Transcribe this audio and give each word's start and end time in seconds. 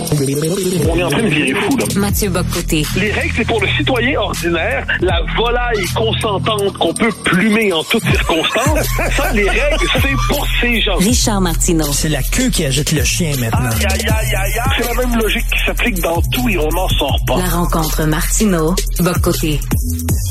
On 0.00 0.96
est 0.98 1.02
en 1.02 1.10
train 1.10 1.22
de 1.22 1.28
virer 1.28 1.60
fou, 1.60 1.76
là. 1.76 1.84
Mathieu 1.96 2.30
Bocoté. 2.30 2.84
Les 2.96 3.10
règles, 3.12 3.34
c'est 3.36 3.46
pour 3.46 3.60
le 3.60 3.68
citoyen 3.76 4.18
ordinaire, 4.20 4.86
la 5.00 5.20
volaille 5.36 5.84
consentante 5.94 6.72
qu'on 6.78 6.94
peut 6.94 7.12
plumer 7.24 7.72
en 7.72 7.82
toutes 7.84 8.04
circonstances. 8.04 8.86
Ça, 9.16 9.32
les 9.32 9.48
règles, 9.48 9.86
c'est 9.94 10.16
pour 10.28 10.46
ces 10.60 10.80
gens. 10.80 10.96
Richard 10.96 11.40
Martineau. 11.40 11.92
C'est 11.92 12.08
la 12.08 12.22
queue 12.22 12.48
qui 12.50 12.64
agite 12.64 12.92
le 12.92 13.04
chien 13.04 13.32
maintenant. 13.38 13.70
Aïe, 13.70 13.86
aïe, 13.90 14.06
aïe, 14.08 14.34
aïe, 14.34 14.58
aïe. 14.58 14.72
C'est 14.78 14.94
la 14.94 15.06
même 15.06 15.18
logique 15.18 15.46
qui 15.46 15.64
s'applique 15.66 16.00
dans 16.00 16.22
tout 16.22 16.48
et 16.48 16.58
on 16.58 16.68
n'en 16.68 16.88
sort 16.88 17.18
pas. 17.26 17.38
La 17.38 17.48
rencontre 17.48 18.04
Martineau. 18.04 18.74
Bocoté. 19.00 19.60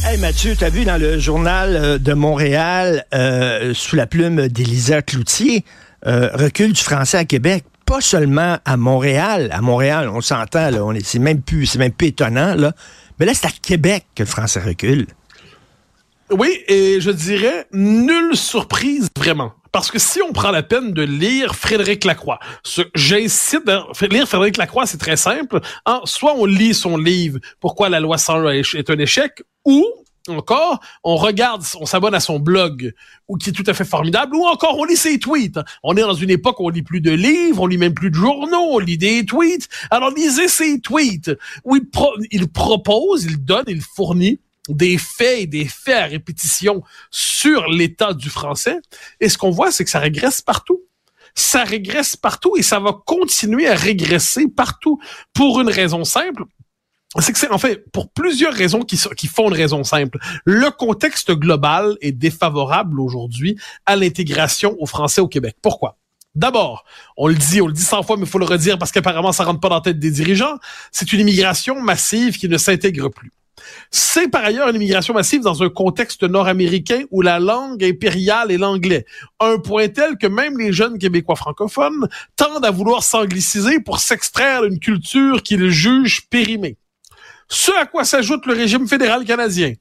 Hey 0.05 0.17
Mathieu, 0.19 0.55
t'as 0.57 0.69
vu 0.69 0.85
dans 0.85 0.99
le 0.99 1.19
journal 1.19 1.75
euh, 1.75 1.97
de 1.97 2.13
Montréal, 2.13 3.05
euh, 3.13 3.73
sous 3.73 3.95
la 3.95 4.07
plume 4.07 4.47
d'Élisa 4.47 5.01
Cloutier, 5.01 5.65
euh, 6.05 6.29
recul 6.33 6.73
du 6.73 6.81
français 6.81 7.17
à 7.17 7.25
Québec. 7.25 7.63
Pas 7.87 8.01
seulement 8.01 8.57
à 8.65 8.75
Montréal. 8.75 9.49
À 9.53 9.61
Montréal, 9.61 10.09
on 10.13 10.19
s'entend, 10.19 10.69
là, 10.69 10.83
on 10.83 10.91
est, 10.91 11.05
c'est 11.05 11.19
même 11.19 11.41
plus, 11.41 11.65
c'est 11.65 11.79
même 11.79 11.93
plus 11.93 12.07
étonnant, 12.07 12.53
là. 12.53 12.73
Mais 13.17 13.25
là, 13.25 13.33
c'est 13.33 13.47
à 13.47 13.51
Québec 13.61 14.05
que 14.13 14.23
le 14.23 14.27
français 14.27 14.59
recule. 14.59 15.07
Oui, 16.29 16.49
et 16.67 16.99
je 16.99 17.09
dirais 17.09 17.65
nulle 17.71 18.35
surprise 18.35 19.07
vraiment. 19.17 19.53
Parce 19.71 19.89
que 19.89 19.99
si 19.99 20.21
on 20.21 20.33
prend 20.33 20.51
la 20.51 20.63
peine 20.63 20.91
de 20.91 21.01
lire 21.01 21.55
Frédéric 21.55 22.03
Lacroix, 22.03 22.39
ce, 22.61 22.81
j'incite, 22.93 23.63
lire 24.11 24.27
Frédéric 24.27 24.57
Lacroix, 24.57 24.85
c'est 24.85 24.97
très 24.97 25.15
simple. 25.15 25.61
Hein, 25.85 26.01
soit 26.03 26.35
on 26.35 26.45
lit 26.45 26.73
son 26.73 26.97
livre 26.97 27.39
Pourquoi 27.61 27.87
la 27.87 28.01
loi 28.01 28.17
101 28.17 28.51
est 28.51 28.89
un 28.89 28.99
échec, 28.99 29.43
ou 29.63 29.85
encore, 30.29 30.79
on 31.03 31.15
regarde, 31.15 31.63
on 31.79 31.85
s'abonne 31.85 32.15
à 32.15 32.19
son 32.19 32.39
blog, 32.39 32.93
ou 33.27 33.37
qui 33.37 33.49
est 33.49 33.53
tout 33.53 33.63
à 33.67 33.73
fait 33.73 33.85
formidable, 33.85 34.35
ou 34.35 34.45
encore 34.45 34.77
on 34.77 34.85
lit 34.85 34.97
ses 34.97 35.19
tweets. 35.19 35.59
On 35.83 35.95
est 35.95 36.01
dans 36.01 36.13
une 36.13 36.29
époque 36.29 36.59
où 36.59 36.65
on 36.65 36.69
lit 36.69 36.83
plus 36.83 37.01
de 37.01 37.11
livres, 37.11 37.61
on 37.61 37.67
lit 37.67 37.77
même 37.77 37.93
plus 37.93 38.09
de 38.09 38.15
journaux, 38.15 38.69
on 38.71 38.79
lit 38.79 38.97
des 38.97 39.25
tweets. 39.25 39.67
Alors 39.91 40.11
lisez 40.11 40.47
ses 40.47 40.79
tweets, 40.79 41.31
où 41.63 41.75
il, 41.75 41.83
il 42.31 42.47
propose, 42.47 43.25
il 43.25 43.43
donne, 43.43 43.65
il 43.67 43.81
fournit 43.81 44.39
des 44.69 44.97
faits 44.97 45.39
et 45.39 45.47
des 45.47 45.65
faits 45.65 45.95
à 45.95 46.05
répétition 46.05 46.83
sur 47.09 47.67
l'état 47.67 48.13
du 48.13 48.29
français. 48.29 48.79
Et 49.19 49.29
ce 49.29 49.37
qu'on 49.37 49.51
voit, 49.51 49.71
c'est 49.71 49.83
que 49.83 49.89
ça 49.89 49.99
régresse 49.99 50.41
partout 50.41 50.81
ça 51.37 51.63
régresse 51.63 52.15
partout 52.15 52.57
et 52.57 52.63
ça 52.63 52.79
va 52.79 52.93
continuer 53.05 53.67
à 53.67 53.75
régresser 53.75 54.47
partout 54.47 54.99
pour 55.33 55.61
une 55.61 55.69
raison 55.69 56.03
simple 56.03 56.45
c'est 57.19 57.33
que 57.33 57.39
c'est 57.39 57.51
en 57.51 57.57
fait 57.57 57.89
pour 57.91 58.09
plusieurs 58.11 58.53
raisons 58.53 58.81
qui, 58.81 58.97
font 59.27 59.49
une 59.49 59.55
raison 59.55 59.83
simple. 59.83 60.19
Le 60.45 60.69
contexte 60.71 61.31
global 61.31 61.97
est 62.01 62.11
défavorable 62.11 62.99
aujourd'hui 62.99 63.57
à 63.85 63.95
l'intégration 63.95 64.75
aux 64.79 64.85
Français 64.85 65.21
au 65.21 65.27
Québec. 65.27 65.55
Pourquoi? 65.61 65.97
D'abord, 66.35 66.85
on 67.15 67.27
le 67.27 67.35
dit, 67.35 67.61
on 67.61 67.67
le 67.67 67.73
dit 67.73 67.81
cent 67.81 68.03
fois, 68.03 68.15
mais 68.15 68.23
il 68.23 68.29
faut 68.29 68.37
le 68.37 68.45
redire 68.45 68.77
parce 68.77 68.91
qu'apparemment 68.91 69.31
ça 69.31 69.43
rentre 69.43 69.59
pas 69.59 69.69
dans 69.69 69.75
la 69.75 69.81
tête 69.81 69.99
des 69.99 70.11
dirigeants. 70.11 70.57
C'est 70.91 71.11
une 71.11 71.21
immigration 71.21 71.81
massive 71.81 72.37
qui 72.37 72.47
ne 72.47 72.57
s'intègre 72.57 73.09
plus. 73.09 73.31
C'est 73.89 74.27
par 74.27 74.45
ailleurs 74.45 74.69
une 74.69 74.75
immigration 74.75 75.15
massive 75.15 75.41
dans 75.41 75.63
un 75.63 75.69
contexte 75.69 76.23
nord-américain 76.23 77.03
où 77.09 77.23
la 77.23 77.39
langue 77.39 77.83
impériale 77.83 78.51
est 78.51 78.57
l'anglais. 78.57 79.05
Un 79.39 79.57
point 79.57 79.87
tel 79.87 80.17
que 80.17 80.27
même 80.27 80.59
les 80.59 80.71
jeunes 80.73 80.99
Québécois 80.99 81.35
francophones 81.35 82.07
tendent 82.35 82.65
à 82.65 82.71
vouloir 82.71 83.01
s'angliciser 83.01 83.79
pour 83.79 83.99
s'extraire 83.99 84.61
d'une 84.61 84.79
culture 84.79 85.41
qu'ils 85.41 85.69
jugent 85.69 86.27
périmée. 86.29 86.77
Ce 87.49 87.71
à 87.71 87.85
quoi 87.85 88.03
s'ajoute 88.03 88.45
le 88.45 88.53
régime 88.53 88.87
fédéral 88.87 89.23
canadien, 89.25 89.73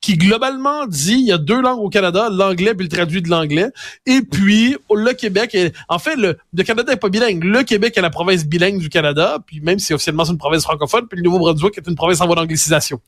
qui 0.00 0.18
globalement 0.18 0.86
dit 0.86 1.14
il 1.14 1.26
y 1.26 1.32
a 1.32 1.38
deux 1.38 1.60
langues 1.60 1.80
au 1.80 1.88
Canada, 1.88 2.28
l'anglais 2.30 2.74
puis 2.74 2.86
le 2.86 2.94
traduit 2.94 3.22
de 3.22 3.30
l'anglais, 3.30 3.70
et 4.04 4.20
puis 4.20 4.76
le 4.90 5.12
Québec 5.12 5.54
est, 5.54 5.74
en 5.88 5.98
fait 5.98 6.16
le, 6.16 6.36
le 6.52 6.62
Canada 6.62 6.92
est 6.92 6.96
pas 6.96 7.08
bilingue, 7.08 7.42
le 7.42 7.62
Québec 7.62 7.96
est 7.96 8.02
la 8.02 8.10
province 8.10 8.44
bilingue 8.44 8.78
du 8.78 8.90
Canada, 8.90 9.38
puis 9.46 9.60
même 9.60 9.78
si 9.78 9.94
officiellement 9.94 10.24
c'est 10.24 10.32
une 10.32 10.38
province 10.38 10.64
francophone, 10.64 11.06
puis 11.08 11.16
le 11.16 11.24
Nouveau-Brunswick 11.24 11.78
est 11.78 11.88
une 11.88 11.94
province 11.94 12.20
en 12.20 12.26
voie 12.26 12.36
d'anglicisation. 12.36 13.00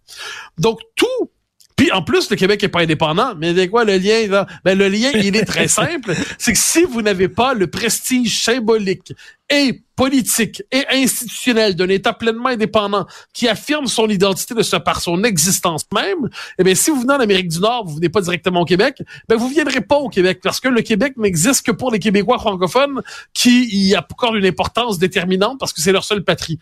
Donc 0.59 0.81
tout 0.95 1.31
puis 1.77 1.93
en 1.93 2.03
plus, 2.03 2.31
le 2.31 2.37
Québec 2.37 2.63
est 2.65 2.69
pas 2.69 2.81
indépendant. 2.81 3.35
Mais 3.37 3.55
c'est 3.55 3.69
quoi 3.69 3.85
le 3.85 3.99
lien? 3.99 4.27
Là? 4.29 4.47
Ben, 4.65 4.77
le 4.77 4.89
lien, 4.89 5.11
il 5.15 5.37
est 5.37 5.45
très 5.45 5.69
simple. 5.69 6.15
C'est 6.39 6.55
que 6.55 6.59
si 6.59 6.85
vous 6.85 7.03
n'avez 7.03 7.29
pas 7.29 7.53
le 7.53 7.67
prestige 7.67 8.43
symbolique 8.43 9.13
et 9.51 9.83
politique 9.95 10.63
et 10.73 10.85
institutionnel 10.91 11.77
d'un 11.77 11.89
État 11.89 12.13
pleinement 12.13 12.49
indépendant 12.49 13.07
qui 13.33 13.47
affirme 13.47 13.87
son 13.87 14.09
identité 14.09 14.55
de 14.55 14.63
ce 14.63 14.77
par 14.77 15.01
son 15.01 15.23
existence 15.23 15.85
même, 15.95 16.29
eh 16.59 16.65
bien, 16.65 16.75
si 16.75 16.91
vous 16.91 17.01
venez 17.01 17.15
en 17.15 17.21
Amérique 17.21 17.49
du 17.49 17.61
Nord, 17.61 17.87
vous 17.87 17.95
venez 17.95 18.09
pas 18.09 18.21
directement 18.21 18.63
au 18.63 18.65
Québec, 18.65 19.03
ben 19.29 19.37
vous 19.37 19.49
viendrez 19.49 19.81
pas 19.83 19.97
au 19.97 20.09
Québec 20.09 20.41
parce 20.43 20.61
que 20.61 20.69
le 20.69 20.83
Québec 20.83 21.15
n'existe 21.17 21.65
que 21.65 21.73
pour 21.73 21.91
les 21.93 21.99
Québécois 21.99 22.39
francophones 22.39 23.03
qui 23.33 23.69
y 23.71 23.95
accordent 23.95 24.37
une 24.37 24.47
importance 24.47 24.99
déterminante 24.99 25.61
parce 25.61 25.73
que 25.73 25.81
c'est 25.81 25.93
leur 25.93 26.05
seule 26.05 26.25
patrie. 26.25 26.59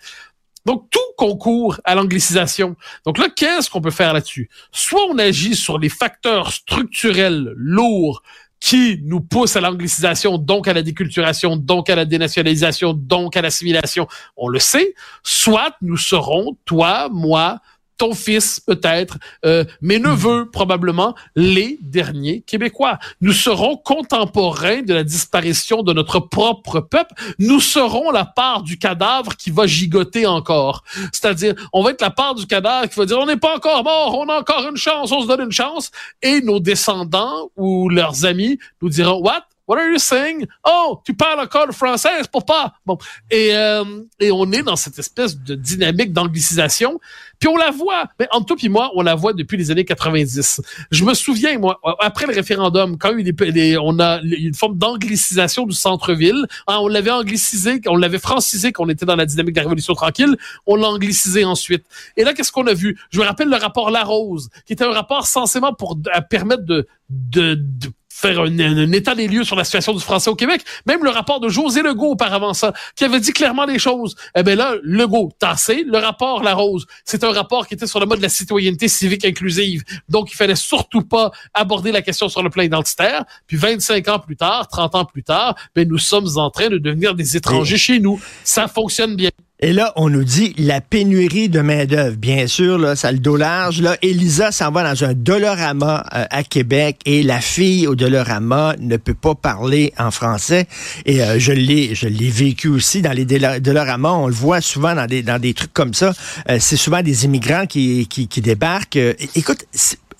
Donc, 0.64 0.88
tout 0.90 1.00
concourt 1.16 1.80
à 1.84 1.94
l'anglicisation. 1.94 2.76
Donc 3.04 3.18
là, 3.18 3.28
qu'est-ce 3.34 3.70
qu'on 3.70 3.80
peut 3.80 3.90
faire 3.90 4.12
là-dessus? 4.12 4.48
Soit 4.72 5.02
on 5.10 5.18
agit 5.18 5.54
sur 5.54 5.78
les 5.78 5.88
facteurs 5.88 6.52
structurels 6.52 7.52
lourds 7.56 8.22
qui 8.60 8.98
nous 9.04 9.20
poussent 9.20 9.56
à 9.56 9.60
l'anglicisation, 9.60 10.38
donc 10.38 10.68
à 10.68 10.72
la 10.72 10.80
déculturation, 10.80 11.56
donc 11.56 11.90
à 11.90 11.94
la 11.94 12.06
dénationalisation, 12.06 12.94
donc 12.94 13.36
à 13.36 13.42
l'assimilation, 13.42 14.08
on 14.38 14.48
le 14.48 14.58
sait, 14.58 14.94
soit 15.22 15.76
nous 15.82 15.98
serons, 15.98 16.56
toi, 16.64 17.10
moi, 17.12 17.60
ton 17.96 18.14
fils 18.14 18.60
peut-être, 18.60 19.18
euh, 19.44 19.64
mes 19.80 19.98
neveux 19.98 20.50
probablement, 20.50 21.14
les 21.36 21.78
derniers 21.82 22.42
Québécois. 22.42 22.98
Nous 23.20 23.32
serons 23.32 23.76
contemporains 23.76 24.82
de 24.82 24.94
la 24.94 25.04
disparition 25.04 25.82
de 25.82 25.92
notre 25.92 26.20
propre 26.20 26.80
peuple. 26.80 27.14
Nous 27.38 27.60
serons 27.60 28.10
la 28.10 28.24
part 28.24 28.62
du 28.62 28.78
cadavre 28.78 29.36
qui 29.36 29.50
va 29.50 29.66
gigoter 29.66 30.26
encore. 30.26 30.84
C'est-à-dire, 31.12 31.54
on 31.72 31.82
va 31.82 31.90
être 31.90 32.00
la 32.00 32.10
part 32.10 32.34
du 32.34 32.46
cadavre 32.46 32.88
qui 32.88 32.98
va 32.98 33.06
dire, 33.06 33.18
on 33.18 33.26
n'est 33.26 33.36
pas 33.36 33.56
encore 33.56 33.84
mort, 33.84 34.18
on 34.18 34.28
a 34.28 34.38
encore 34.38 34.66
une 34.68 34.76
chance, 34.76 35.12
on 35.12 35.22
se 35.22 35.26
donne 35.26 35.42
une 35.42 35.52
chance. 35.52 35.90
Et 36.22 36.40
nos 36.40 36.60
descendants 36.60 37.50
ou 37.56 37.88
leurs 37.88 38.24
amis 38.24 38.58
nous 38.82 38.88
diront, 38.88 39.20
what? 39.20 39.44
What 39.66 39.78
are 39.78 39.88
you 39.88 39.98
saying? 39.98 40.46
Oh, 40.66 41.00
tu 41.06 41.14
parles 41.14 41.40
encore 41.40 41.66
le 41.66 41.72
français, 41.72 42.10
pour 42.30 42.44
pas. 42.44 42.74
Bon. 42.84 42.98
Et, 43.30 43.56
euh, 43.56 44.02
et 44.20 44.30
on 44.30 44.50
est 44.52 44.62
dans 44.62 44.76
cette 44.76 44.98
espèce 44.98 45.38
de 45.38 45.54
dynamique 45.54 46.12
d'anglicisation. 46.12 47.00
Puis 47.38 47.48
on 47.48 47.56
la 47.56 47.70
voit. 47.70 48.06
Mais 48.18 48.28
entre 48.30 48.46
toi 48.46 48.56
et 48.62 48.68
moi, 48.68 48.90
on 48.94 49.02
la 49.02 49.14
voit 49.14 49.32
depuis 49.32 49.56
les 49.56 49.70
années 49.70 49.84
90. 49.84 50.60
Je 50.90 51.04
me 51.04 51.14
souviens, 51.14 51.58
moi, 51.58 51.80
après 52.00 52.26
le 52.26 52.34
référendum, 52.34 52.96
quand 52.98 53.16
il 53.16 53.26
y 53.26 53.74
a 53.74 53.82
on 53.82 53.98
a 53.98 54.20
une 54.22 54.54
forme 54.54 54.78
d'anglicisation 54.78 55.66
du 55.66 55.74
centre-ville. 55.74 56.46
Hein, 56.66 56.78
on 56.80 56.88
l'avait 56.88 57.10
anglicisé, 57.10 57.80
on 57.86 57.96
l'avait 57.96 58.18
francisé 58.18 58.72
qu'on 58.72 58.88
était 58.88 59.06
dans 59.06 59.16
la 59.16 59.26
dynamique 59.26 59.54
de 59.54 59.60
la 59.60 59.64
Révolution 59.64 59.94
tranquille. 59.94 60.36
On 60.66 60.76
l'a 60.76 60.88
anglicisé 60.88 61.44
ensuite. 61.44 61.84
Et 62.16 62.24
là, 62.24 62.32
qu'est-ce 62.32 62.52
qu'on 62.52 62.66
a 62.66 62.74
vu? 62.74 62.98
Je 63.10 63.20
me 63.20 63.24
rappelle 63.24 63.48
le 63.48 63.56
rapport 63.56 63.90
La 63.90 64.04
Rose, 64.04 64.48
qui 64.66 64.72
était 64.72 64.84
un 64.84 64.92
rapport 64.92 65.26
censément 65.26 65.72
pour 65.72 65.98
permettre 66.30 66.64
de, 66.64 66.86
de, 67.10 67.54
de 67.54 67.90
faire 68.14 68.40
un, 68.40 68.92
état 68.92 69.16
des 69.16 69.26
lieux 69.26 69.42
sur 69.42 69.56
la 69.56 69.64
situation 69.64 69.92
du 69.92 70.00
français 70.00 70.30
au 70.30 70.36
Québec. 70.36 70.62
Même 70.86 71.02
le 71.02 71.10
rapport 71.10 71.40
de 71.40 71.48
José 71.48 71.82
Legault 71.82 72.12
auparavant 72.12 72.54
ça, 72.54 72.72
qui 72.94 73.04
avait 73.04 73.18
dit 73.18 73.32
clairement 73.32 73.64
les 73.64 73.80
choses. 73.80 74.14
Eh 74.36 74.44
bien 74.44 74.54
là, 74.54 74.76
Legault, 74.84 75.32
tassé, 75.40 75.84
le 75.84 75.98
rapport 75.98 76.44
La 76.44 76.54
Rose, 76.54 76.86
c'est 77.04 77.24
un 77.24 77.32
rapport 77.32 77.66
qui 77.66 77.74
était 77.74 77.88
sur 77.88 77.98
le 77.98 78.06
mode 78.06 78.18
de 78.18 78.22
la 78.22 78.28
citoyenneté 78.28 78.86
civique 78.86 79.24
inclusive. 79.24 79.82
Donc, 80.08 80.30
il 80.30 80.36
fallait 80.36 80.54
surtout 80.54 81.02
pas 81.02 81.32
aborder 81.54 81.90
la 81.90 82.02
question 82.02 82.28
sur 82.28 82.44
le 82.44 82.50
plan 82.50 82.62
identitaire. 82.62 83.24
Puis 83.48 83.56
25 83.56 84.06
ans 84.08 84.18
plus 84.20 84.36
tard, 84.36 84.68
30 84.68 84.94
ans 84.94 85.04
plus 85.04 85.24
tard, 85.24 85.56
ben, 85.74 85.88
nous 85.88 85.98
sommes 85.98 86.28
en 86.36 86.50
train 86.50 86.68
de 86.68 86.78
devenir 86.78 87.16
des 87.16 87.36
étrangers 87.36 87.78
chez 87.78 87.98
nous. 87.98 88.20
Ça 88.44 88.68
fonctionne 88.68 89.16
bien. 89.16 89.30
Et 89.64 89.72
là, 89.72 89.94
on 89.96 90.10
nous 90.10 90.24
dit 90.24 90.52
la 90.58 90.82
pénurie 90.82 91.48
de 91.48 91.60
main-d'œuvre. 91.60 92.16
Bien 92.18 92.46
sûr, 92.46 92.76
là, 92.76 92.96
ça 92.96 93.10
le 93.10 93.18
dos 93.18 93.38
large. 93.38 93.80
Là, 93.80 93.96
Elisa 94.02 94.52
s'en 94.52 94.70
va 94.70 94.84
dans 94.84 95.04
un 95.04 95.14
Dolorama 95.14 96.04
euh, 96.14 96.26
à 96.28 96.42
Québec 96.42 96.98
et 97.06 97.22
la 97.22 97.40
fille 97.40 97.86
au 97.86 97.94
Dolorama 97.94 98.74
ne 98.78 98.98
peut 98.98 99.14
pas 99.14 99.34
parler 99.34 99.94
en 99.96 100.10
français. 100.10 100.66
Et 101.06 101.22
euh, 101.22 101.38
je 101.38 101.52
l'ai, 101.52 101.94
je 101.94 102.08
l'ai 102.08 102.28
vécu 102.28 102.68
aussi 102.68 103.00
dans 103.00 103.12
les 103.12 103.24
Dolorama. 103.24 104.12
On 104.12 104.26
le 104.26 104.34
voit 104.34 104.60
souvent 104.60 104.94
dans 104.94 105.06
des, 105.06 105.22
dans 105.22 105.40
des 105.40 105.54
trucs 105.54 105.72
comme 105.72 105.94
ça. 105.94 106.12
Euh, 106.50 106.58
c'est 106.60 106.76
souvent 106.76 107.00
des 107.00 107.24
immigrants 107.24 107.64
qui, 107.64 108.06
qui, 108.06 108.28
qui 108.28 108.42
débarquent. 108.42 108.98
écoute, 109.34 109.64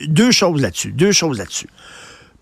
deux 0.00 0.30
choses 0.30 0.62
là-dessus. 0.62 0.92
Deux 0.92 1.12
choses 1.12 1.36
là-dessus. 1.36 1.68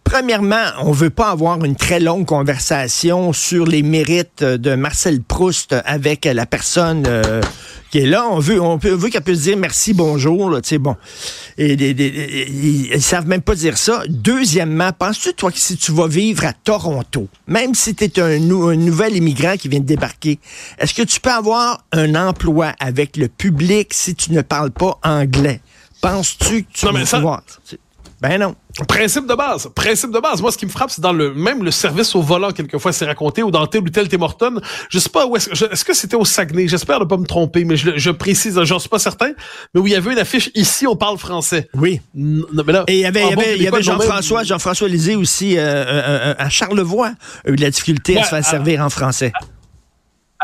Premièrement, 0.04 0.64
on 0.82 0.92
veut 0.92 1.10
pas 1.10 1.30
avoir 1.30 1.64
une 1.64 1.76
très 1.76 1.98
longue 1.98 2.26
conversation 2.26 3.32
sur 3.32 3.64
les 3.64 3.82
mérites 3.82 4.44
de 4.44 4.74
Marcel 4.74 5.22
Proust 5.22 5.74
avec 5.84 6.26
la 6.26 6.44
personne 6.44 7.04
euh, 7.06 7.40
qui 7.90 8.00
est 8.00 8.06
là. 8.06 8.26
On 8.28 8.38
veut, 8.38 8.60
on 8.60 8.76
veut 8.76 9.08
qu'elle 9.08 9.22
puisse 9.22 9.42
dire 9.42 9.56
merci, 9.56 9.94
bonjour, 9.94 10.50
là, 10.50 10.60
tu 10.60 10.70
sais, 10.70 10.78
bon. 10.78 10.96
Et, 11.56 11.72
ils, 11.72 13.02
savent 13.02 13.26
même 13.26 13.42
pas 13.42 13.54
dire 13.54 13.78
ça. 13.78 14.02
Deuxièmement, 14.08 14.92
penses-tu, 14.92 15.34
toi, 15.34 15.50
que 15.50 15.58
si 15.58 15.76
tu 15.76 15.92
vas 15.92 16.08
vivre 16.08 16.44
à 16.44 16.52
Toronto, 16.52 17.28
même 17.46 17.74
si 17.74 17.94
tu 17.94 18.04
es 18.04 18.20
un, 18.20 18.38
nouvel 18.38 19.16
immigrant 19.16 19.56
qui 19.56 19.68
vient 19.68 19.80
de 19.80 19.86
débarquer, 19.86 20.38
est-ce 20.78 20.94
que 20.94 21.02
tu 21.02 21.20
peux 21.20 21.32
avoir 21.32 21.84
un 21.92 22.14
emploi 22.14 22.74
avec 22.80 23.16
le 23.16 23.28
public 23.28 23.94
si 23.94 24.14
tu 24.14 24.32
ne 24.32 24.42
parles 24.42 24.72
pas 24.72 24.98
anglais? 25.02 25.60
Penses-tu 26.00 26.64
que 26.64 26.72
tu 26.72 26.86
vas 26.86 26.92
pouvoir? 26.92 27.42
Ben 28.20 28.38
non. 28.38 28.54
Principe 28.88 29.26
de 29.26 29.34
base, 29.34 29.70
principe 29.74 30.12
de 30.12 30.18
base. 30.18 30.40
Moi, 30.40 30.50
ce 30.50 30.56
qui 30.56 30.64
me 30.64 30.70
frappe, 30.70 30.90
c'est 30.90 31.02
dans 31.02 31.12
le 31.12 31.34
même 31.34 31.62
le 31.62 31.70
service 31.70 32.14
au 32.14 32.22
volant 32.22 32.52
quelquefois, 32.52 32.92
c'est 32.92 33.04
raconté 33.04 33.42
ou 33.42 33.50
dans 33.50 33.66
tel 33.66 33.82
ou 33.82 33.90
tel 33.90 34.08
Tim 34.08 34.22
Hortons. 34.22 34.60
Je 34.88 34.98
sais 34.98 35.10
pas 35.10 35.26
où 35.26 35.36
est-ce 35.36 35.50
est-ce 35.50 35.84
que 35.84 35.94
c'était 35.94 36.16
au 36.16 36.24
Saguenay? 36.24 36.68
J'espère 36.68 37.00
ne 37.00 37.04
pas 37.04 37.18
me 37.18 37.26
tromper, 37.26 37.64
mais 37.64 37.76
je, 37.76 37.96
je 37.96 38.10
précise, 38.10 38.58
j'en 38.62 38.78
suis 38.78 38.88
pas 38.88 38.98
certain. 38.98 39.32
Mais 39.74 39.80
où 39.80 39.86
il 39.86 39.92
y 39.92 39.96
avait 39.96 40.12
une 40.12 40.18
affiche 40.18 40.50
ici, 40.54 40.86
on 40.86 40.96
parle 40.96 41.18
français. 41.18 41.68
Oui. 41.74 42.00
Et 42.86 42.94
il 42.94 43.00
y 43.00 43.04
avait, 43.04 43.24
il 43.56 43.62
y 43.62 43.66
avait, 43.66 43.82
Jean-François, 43.82 44.44
Jean-François 44.44 44.88
Lisée 44.88 45.16
aussi 45.16 45.58
euh, 45.58 45.62
euh, 45.62 46.02
euh, 46.30 46.34
à 46.38 46.48
Charlevoix 46.48 47.12
a 47.46 47.50
eu 47.50 47.56
de 47.56 47.60
la 47.60 47.70
difficulté 47.70 48.18
à 48.18 48.24
se 48.24 48.30
faire 48.30 48.44
servir 48.44 48.80
en 48.80 48.90
français. 48.90 49.32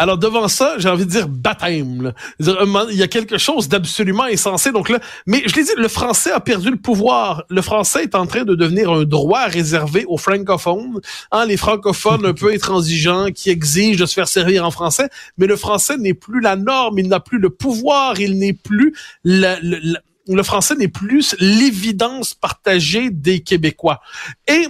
Alors 0.00 0.16
devant 0.16 0.46
ça, 0.46 0.76
j'ai 0.78 0.88
envie 0.88 1.04
de 1.04 1.10
dire 1.10 1.28
baptême. 1.28 2.12
Il 2.38 2.94
y 2.96 3.02
a 3.02 3.08
quelque 3.08 3.36
chose 3.36 3.68
d'absolument 3.68 4.22
insensé. 4.22 4.70
Donc 4.70 4.90
là, 4.90 5.00
mais 5.26 5.42
je 5.44 5.56
l'ai 5.56 5.64
dit, 5.64 5.72
le 5.76 5.88
français 5.88 6.30
a 6.30 6.38
perdu 6.38 6.70
le 6.70 6.76
pouvoir. 6.76 7.42
Le 7.50 7.60
français 7.62 8.04
est 8.04 8.14
en 8.14 8.24
train 8.24 8.44
de 8.44 8.54
devenir 8.54 8.92
un 8.92 9.02
droit 9.02 9.46
réservé 9.46 10.04
aux 10.06 10.16
francophones, 10.16 11.00
hein, 11.32 11.46
les 11.46 11.56
francophones 11.56 12.24
un 12.24 12.32
peu 12.38 12.52
intransigeants 12.52 13.32
qui 13.32 13.50
exigent 13.50 13.98
de 13.98 14.06
se 14.06 14.14
faire 14.14 14.28
servir 14.28 14.64
en 14.64 14.70
français. 14.70 15.08
Mais 15.36 15.48
le 15.48 15.56
français 15.56 15.96
n'est 15.96 16.14
plus 16.14 16.40
la 16.40 16.54
norme, 16.54 17.00
il 17.00 17.08
n'a 17.08 17.18
plus 17.18 17.40
le 17.40 17.50
pouvoir, 17.50 18.20
il 18.20 18.38
n'est 18.38 18.52
plus 18.52 18.94
le 19.24 20.42
français 20.42 20.76
n'est 20.76 20.88
plus 20.88 21.34
l'évidence 21.40 22.34
partagée 22.34 23.10
des 23.10 23.40
Québécois. 23.40 24.00
Et 24.46 24.68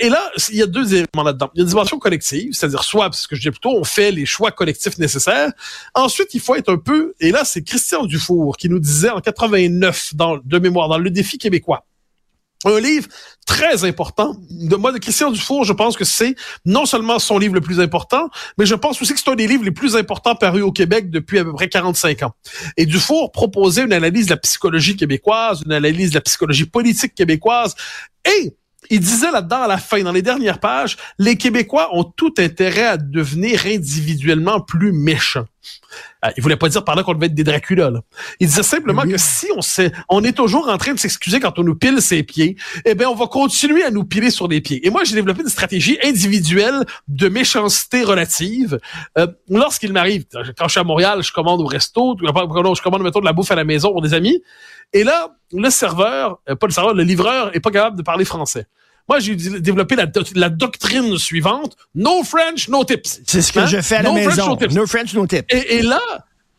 et 0.00 0.08
là, 0.08 0.30
il 0.50 0.56
y 0.56 0.62
a 0.62 0.66
deux 0.66 0.94
éléments 0.94 1.22
là-dedans. 1.22 1.50
Il 1.54 1.58
y 1.58 1.60
a 1.60 1.62
une 1.62 1.68
dimension 1.68 1.98
collective, 1.98 2.52
c'est-à-dire 2.52 2.82
soit, 2.82 3.04
parce 3.04 3.26
que 3.26 3.36
je 3.36 3.42
dis 3.42 3.50
plutôt, 3.50 3.76
on 3.76 3.84
fait 3.84 4.10
les 4.10 4.26
choix 4.26 4.50
collectifs 4.50 4.98
nécessaires. 4.98 5.52
Ensuite, 5.94 6.34
il 6.34 6.40
faut 6.40 6.54
être 6.54 6.72
un 6.72 6.78
peu, 6.78 7.14
et 7.20 7.30
là, 7.30 7.44
c'est 7.44 7.62
Christian 7.62 8.04
Dufour 8.04 8.56
qui 8.56 8.68
nous 8.68 8.78
disait 8.78 9.10
en 9.10 9.20
89, 9.20 10.14
dans, 10.14 10.38
de 10.42 10.58
mémoire, 10.58 10.88
dans 10.88 10.98
Le 10.98 11.10
Défi 11.10 11.38
québécois, 11.38 11.84
un 12.64 12.80
livre 12.80 13.08
très 13.46 13.84
important. 13.84 14.34
De 14.50 14.76
moi, 14.76 14.92
de 14.92 14.98
Christian 14.98 15.30
Dufour, 15.30 15.64
je 15.64 15.72
pense 15.72 15.96
que 15.96 16.04
c'est 16.04 16.34
non 16.64 16.86
seulement 16.86 17.18
son 17.18 17.38
livre 17.38 17.54
le 17.54 17.60
plus 17.60 17.78
important, 17.80 18.28
mais 18.58 18.66
je 18.66 18.74
pense 18.74 19.00
aussi 19.00 19.12
que 19.12 19.20
c'est 19.20 19.30
un 19.30 19.34
des 19.34 19.46
livres 19.46 19.64
les 19.64 19.70
plus 19.70 19.94
importants 19.94 20.34
parus 20.34 20.62
au 20.62 20.72
Québec 20.72 21.10
depuis 21.10 21.38
à 21.38 21.44
peu 21.44 21.52
près 21.52 21.68
45 21.68 22.22
ans. 22.22 22.32
Et 22.76 22.86
Dufour 22.86 23.30
proposait 23.30 23.84
une 23.84 23.92
analyse 23.92 24.26
de 24.26 24.30
la 24.30 24.38
psychologie 24.38 24.96
québécoise, 24.96 25.62
une 25.66 25.72
analyse 25.72 26.10
de 26.10 26.14
la 26.14 26.22
psychologie 26.22 26.64
politique 26.64 27.14
québécoise, 27.14 27.74
et 28.24 28.56
il 28.90 29.00
disait 29.00 29.30
là-dedans 29.30 29.62
à 29.62 29.68
la 29.68 29.78
fin, 29.78 30.02
dans 30.02 30.12
les 30.12 30.22
dernières 30.22 30.60
pages, 30.60 30.96
les 31.18 31.36
Québécois 31.36 31.90
ont 31.92 32.04
tout 32.04 32.34
intérêt 32.38 32.86
à 32.86 32.96
devenir 32.96 33.66
individuellement 33.66 34.60
plus 34.60 34.92
méchants. 34.92 35.46
Euh, 36.26 36.30
il 36.36 36.42
voulait 36.42 36.56
pas 36.56 36.68
dire 36.68 36.84
par 36.84 36.94
là 36.96 37.02
qu'on 37.02 37.14
devait 37.14 37.26
être 37.26 37.34
des 37.34 37.44
Dracula. 37.44 37.90
Là. 37.90 38.00
Il 38.40 38.48
disait 38.48 38.62
simplement 38.62 39.02
que 39.02 39.16
si 39.16 39.46
on 39.56 39.62
sait, 39.62 39.92
on 40.08 40.24
est 40.24 40.32
toujours 40.32 40.68
en 40.68 40.78
train 40.78 40.92
de 40.92 40.98
s'excuser 40.98 41.40
quand 41.40 41.58
on 41.58 41.64
nous 41.64 41.74
pile 41.74 42.00
ses 42.00 42.22
pieds, 42.22 42.56
eh 42.84 42.94
bien, 42.94 43.08
on 43.08 43.14
va 43.14 43.26
continuer 43.26 43.84
à 43.84 43.90
nous 43.90 44.04
piler 44.04 44.30
sur 44.30 44.48
les 44.48 44.60
pieds. 44.60 44.86
Et 44.86 44.90
moi, 44.90 45.04
j'ai 45.04 45.14
développé 45.14 45.42
une 45.42 45.48
stratégie 45.48 45.98
individuelle 46.02 46.84
de 47.08 47.28
méchanceté 47.28 48.02
relative. 48.02 48.78
Euh, 49.18 49.26
Lorsqu'il 49.48 49.92
m'arrive, 49.92 50.24
quand 50.58 50.66
je 50.66 50.70
suis 50.70 50.80
à 50.80 50.84
Montréal, 50.84 51.22
je 51.22 51.32
commande 51.32 51.60
au 51.60 51.66
resto, 51.66 52.16
je 52.20 52.82
commande 52.82 53.02
mettons 53.02 53.20
de 53.20 53.24
la 53.24 53.32
bouffe 53.32 53.50
à 53.50 53.54
la 53.54 53.64
maison 53.64 53.92
pour 53.92 54.02
des 54.02 54.14
amis, 54.14 54.42
et 54.92 55.04
là, 55.04 55.36
le 55.52 55.70
serveur, 55.70 56.40
euh, 56.48 56.54
pas 56.54 56.66
le 56.66 56.72
serveur, 56.72 56.94
le 56.94 57.02
livreur 57.02 57.54
est 57.54 57.60
pas 57.60 57.70
capable 57.70 57.96
de 57.96 58.02
parler 58.02 58.24
français. 58.24 58.66
Moi, 59.08 59.20
j'ai 59.20 59.36
développé 59.36 59.94
la, 59.94 60.06
la, 60.34 60.48
doctrine 60.48 61.16
suivante 61.18 61.76
no 61.94 62.24
French, 62.24 62.68
no 62.68 62.84
tips. 62.84 63.20
C'est 63.26 63.42
ce 63.42 63.52
que 63.52 63.60
hein? 63.60 63.66
je 63.66 63.80
fais 63.80 63.96
à 63.96 64.02
la 64.02 64.12
maison. 64.12 64.58
no, 64.72 64.86
French, 64.86 65.14
no 65.14 65.26
tips. 65.26 65.44
Et, 65.48 65.76
et 65.76 65.82
là, 65.82 66.00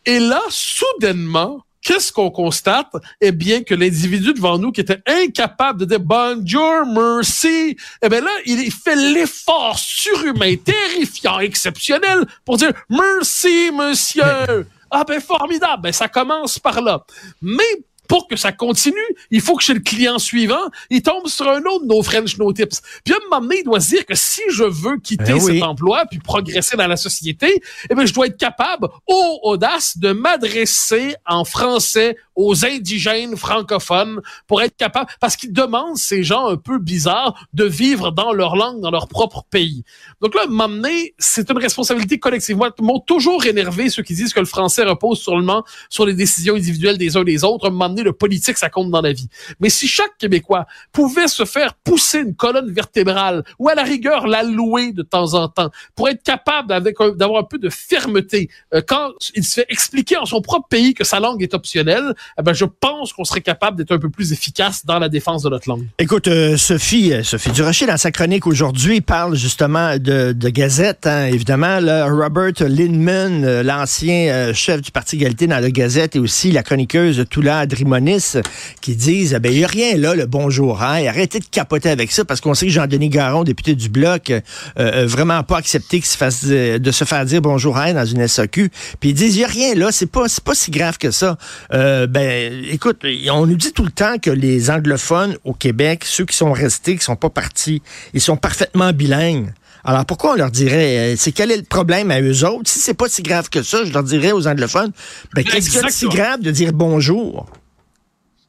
et 0.05 0.19
là, 0.19 0.41
soudainement, 0.49 1.65
qu'est-ce 1.81 2.11
qu'on 2.11 2.31
constate? 2.31 2.87
Eh 3.21 3.31
bien, 3.31 3.63
que 3.63 3.73
l'individu 3.73 4.33
devant 4.33 4.57
nous 4.57 4.71
qui 4.71 4.81
était 4.81 5.01
incapable 5.05 5.81
de 5.81 5.85
dire 5.85 5.99
bonjour, 5.99 6.85
merci, 6.85 7.77
eh 8.01 8.09
bien 8.09 8.21
là, 8.21 8.31
il 8.45 8.71
fait 8.71 8.95
l'effort 8.95 9.77
surhumain, 9.77 10.55
terrifiant, 10.55 11.39
exceptionnel 11.39 12.25
pour 12.45 12.57
dire 12.57 12.71
merci, 12.89 13.71
monsieur. 13.73 14.65
Ah 14.89 15.03
ben 15.05 15.19
formidable, 15.19 15.83
ben 15.83 15.91
ça 15.91 16.07
commence 16.07 16.59
par 16.59 16.81
là. 16.81 17.03
Mais 17.41 17.63
pour 18.07 18.27
que 18.27 18.35
ça 18.35 18.51
continue, 18.51 18.95
il 19.31 19.41
faut 19.41 19.55
que 19.55 19.63
chez 19.63 19.73
le 19.73 19.79
client 19.79 20.19
suivant, 20.19 20.71
il 20.89 21.01
tombe 21.01 21.27
sur 21.27 21.47
un 21.47 21.61
autre 21.63 21.85
No 21.85 22.01
French 22.03 22.37
No 22.37 22.51
Tips. 22.53 22.81
Puis 23.03 23.13
à 23.13 23.17
un 23.17 23.23
moment 23.29 23.41
donné, 23.41 23.59
il 23.59 23.63
doit 23.63 23.79
se 23.79 23.89
dire 23.89 24.05
que 24.05 24.15
si 24.15 24.41
je 24.49 24.63
veux 24.63 24.97
quitter 24.97 25.33
ben 25.33 25.39
cet 25.39 25.63
emploi 25.63 26.05
puis 26.09 26.19
progresser 26.19 26.77
dans 26.77 26.87
la 26.87 26.97
société, 26.97 27.61
eh 27.89 27.95
bien, 27.95 28.05
je 28.05 28.13
dois 28.13 28.27
être 28.27 28.37
capable, 28.37 28.87
au 29.07 29.39
audace, 29.43 29.97
de 29.97 30.11
m'adresser 30.11 31.15
en 31.25 31.43
français 31.45 32.17
aux 32.37 32.65
indigènes 32.65 33.35
francophones 33.35 34.21
pour 34.45 34.61
être 34.61 34.77
capable, 34.77 35.09
parce 35.19 35.35
qu'ils 35.35 35.51
demandent 35.51 35.97
ces 35.97 36.23
gens 36.23 36.47
un 36.47 36.55
peu 36.55 36.77
bizarres 36.77 37.47
de 37.53 37.65
vivre 37.65 38.11
dans 38.11 38.31
leur 38.31 38.55
langue, 38.55 38.79
dans 38.79 38.91
leur 38.91 39.07
propre 39.07 39.43
pays. 39.49 39.83
Donc 40.21 40.35
là, 40.35 40.45
m'amener, 40.47 41.15
c'est 41.17 41.49
une 41.49 41.57
responsabilité 41.57 42.19
collective. 42.19 42.55
Moi, 42.55 42.69
m'ont 42.79 42.99
toujours 42.99 43.45
énervé 43.45 43.89
ceux 43.89 44.03
qui 44.03 44.13
disent 44.13 44.33
que 44.33 44.39
le 44.39 44.45
français 44.45 44.83
repose 44.83 45.19
seulement 45.19 45.63
sur 45.89 46.05
les 46.05 46.13
décisions 46.13 46.55
individuelles 46.55 46.99
des 46.99 47.17
uns 47.17 47.23
des 47.23 47.43
autres. 47.43 47.71
M'amener 47.71 48.03
le 48.03 48.13
politique, 48.13 48.57
ça 48.57 48.69
compte 48.69 48.91
dans 48.91 49.01
la 49.01 49.13
vie. 49.13 49.29
Mais 49.59 49.69
si 49.69 49.87
chaque 49.87 50.15
Québécois 50.19 50.67
pouvait 50.91 51.27
se 51.27 51.43
faire 51.43 51.73
pousser 51.73 52.19
une 52.19 52.35
colonne 52.35 52.71
vertébrale 52.71 53.43
ou 53.57 53.67
à 53.69 53.75
la 53.75 53.83
rigueur 53.83 54.27
la 54.27 54.43
louer 54.43 54.91
de 54.91 55.01
temps 55.01 55.33
en 55.33 55.47
temps 55.47 55.71
pour 55.95 56.07
être 56.07 56.21
capable 56.21 56.67
d'avoir 57.15 57.41
un 57.41 57.45
peu 57.45 57.57
de 57.57 57.69
fermeté 57.69 58.49
euh, 58.73 58.81
quand 58.85 59.11
il 59.33 59.43
se 59.43 59.55
fait 59.55 59.65
expliquer 59.69 60.17
en 60.17 60.25
son 60.25 60.41
propre 60.41 60.67
pays 60.67 60.93
que 60.93 61.03
sa 61.03 61.19
langue 61.19 61.41
est 61.41 61.53
optionnelle, 61.55 62.13
eh 62.39 62.43
ben, 62.43 62.53
je 62.53 62.65
pense 62.65 63.13
qu'on 63.13 63.23
serait 63.23 63.41
capable 63.41 63.77
d'être 63.77 63.91
un 63.91 63.99
peu 63.99 64.09
plus 64.09 64.33
efficace 64.33 64.85
dans 64.85 64.99
la 64.99 65.09
défense 65.09 65.43
de 65.43 65.49
notre 65.49 65.69
langue. 65.69 65.87
Écoute, 65.99 66.27
euh, 66.27 66.57
Sophie, 66.57 67.13
euh, 67.13 67.23
Sophie 67.23 67.51
Durocher, 67.51 67.85
dans 67.85 67.97
sa 67.97 68.11
chronique 68.11 68.47
aujourd'hui, 68.47 69.01
parle 69.01 69.35
justement 69.35 69.97
de, 69.97 70.33
de 70.33 70.49
Gazette, 70.49 71.07
hein, 71.07 71.25
évidemment. 71.25 71.79
Robert 72.07 72.53
Lindman, 72.59 73.43
euh, 73.43 73.63
l'ancien 73.63 74.53
chef 74.53 74.81
du 74.81 74.91
Parti 74.91 75.15
égalité 75.15 75.47
dans 75.47 75.59
la 75.59 75.71
Gazette, 75.71 76.15
et 76.15 76.19
aussi 76.19 76.51
la 76.51 76.63
chroniqueuse 76.63 77.25
Toula 77.29 77.65
Drimonis, 77.65 78.33
qui 78.81 78.95
disent, 78.95 79.33
ben, 79.41 79.51
il 79.51 79.59
n'y 79.59 79.63
a 79.63 79.67
rien 79.67 79.97
là, 79.97 80.15
le 80.15 80.25
bonjour. 80.25 80.81
Hein, 80.81 81.05
arrêtez 81.07 81.39
de 81.39 81.45
capoter 81.45 81.89
avec 81.89 82.11
ça, 82.11 82.25
parce 82.25 82.41
qu'on 82.41 82.53
sait 82.53 82.67
que 82.67 82.71
Jean-Denis 82.71 83.09
Garon, 83.09 83.43
député 83.43 83.75
du 83.75 83.89
Bloc, 83.89 84.31
euh, 84.79 85.05
vraiment 85.07 85.43
pas 85.43 85.57
accepté 85.57 85.97
qu'il 85.97 86.07
se 86.07 86.17
fasse, 86.17 86.45
de 86.45 86.91
se 86.91 87.03
faire 87.03 87.25
dire 87.25 87.41
bonjour 87.41 87.77
hein, 87.77 87.93
dans 87.93 88.05
une 88.05 88.27
SAQ. 88.27 88.71
Puis 88.99 89.09
ils 89.09 89.13
disent, 89.13 89.35
il 89.35 89.39
n'y 89.39 89.45
a 89.45 89.47
rien 89.47 89.75
là, 89.75 89.91
c'est 89.91 90.11
pas, 90.11 90.25
pas 90.43 90.55
si 90.55 90.71
grave 90.71 90.97
que 90.97 91.11
ça. 91.11 91.37
ben, 91.71 92.16
ben, 92.17 92.65
écoute, 92.71 93.05
on 93.31 93.45
nous 93.45 93.57
dit 93.57 93.71
tout 93.73 93.85
le 93.85 93.91
temps 93.91 94.17
que 94.17 94.31
les 94.31 94.71
anglophones 94.71 95.37
au 95.43 95.53
Québec, 95.53 96.03
ceux 96.03 96.25
qui 96.25 96.35
sont 96.35 96.51
restés, 96.51 96.97
qui 96.97 97.03
sont 97.03 97.15
pas 97.15 97.29
partis, 97.29 97.83
ils 98.15 98.21
sont 98.21 98.37
parfaitement 98.37 98.91
bilingues. 98.91 99.53
Alors 99.83 100.03
pourquoi 100.03 100.31
on 100.31 100.35
leur 100.35 100.49
dirait, 100.49 101.13
euh, 101.13 101.15
c'est 101.15 101.31
quel 101.31 101.51
est 101.51 101.57
le 101.57 101.61
problème 101.61 102.09
à 102.09 102.19
eux 102.19 102.43
autres? 102.43 102.71
Si 102.71 102.79
c'est 102.79 102.95
pas 102.95 103.07
si 103.07 103.21
grave 103.21 103.49
que 103.51 103.61
ça, 103.61 103.85
je 103.85 103.93
leur 103.93 104.01
dirais 104.01 104.31
aux 104.31 104.47
anglophones, 104.47 104.93
ben, 105.35 105.43
qu'est-ce 105.43 105.69
que 105.69 105.79
c'est 105.79 105.91
si 105.91 106.07
grave 106.07 106.41
de 106.41 106.49
dire 106.49 106.73
bonjour? 106.73 107.45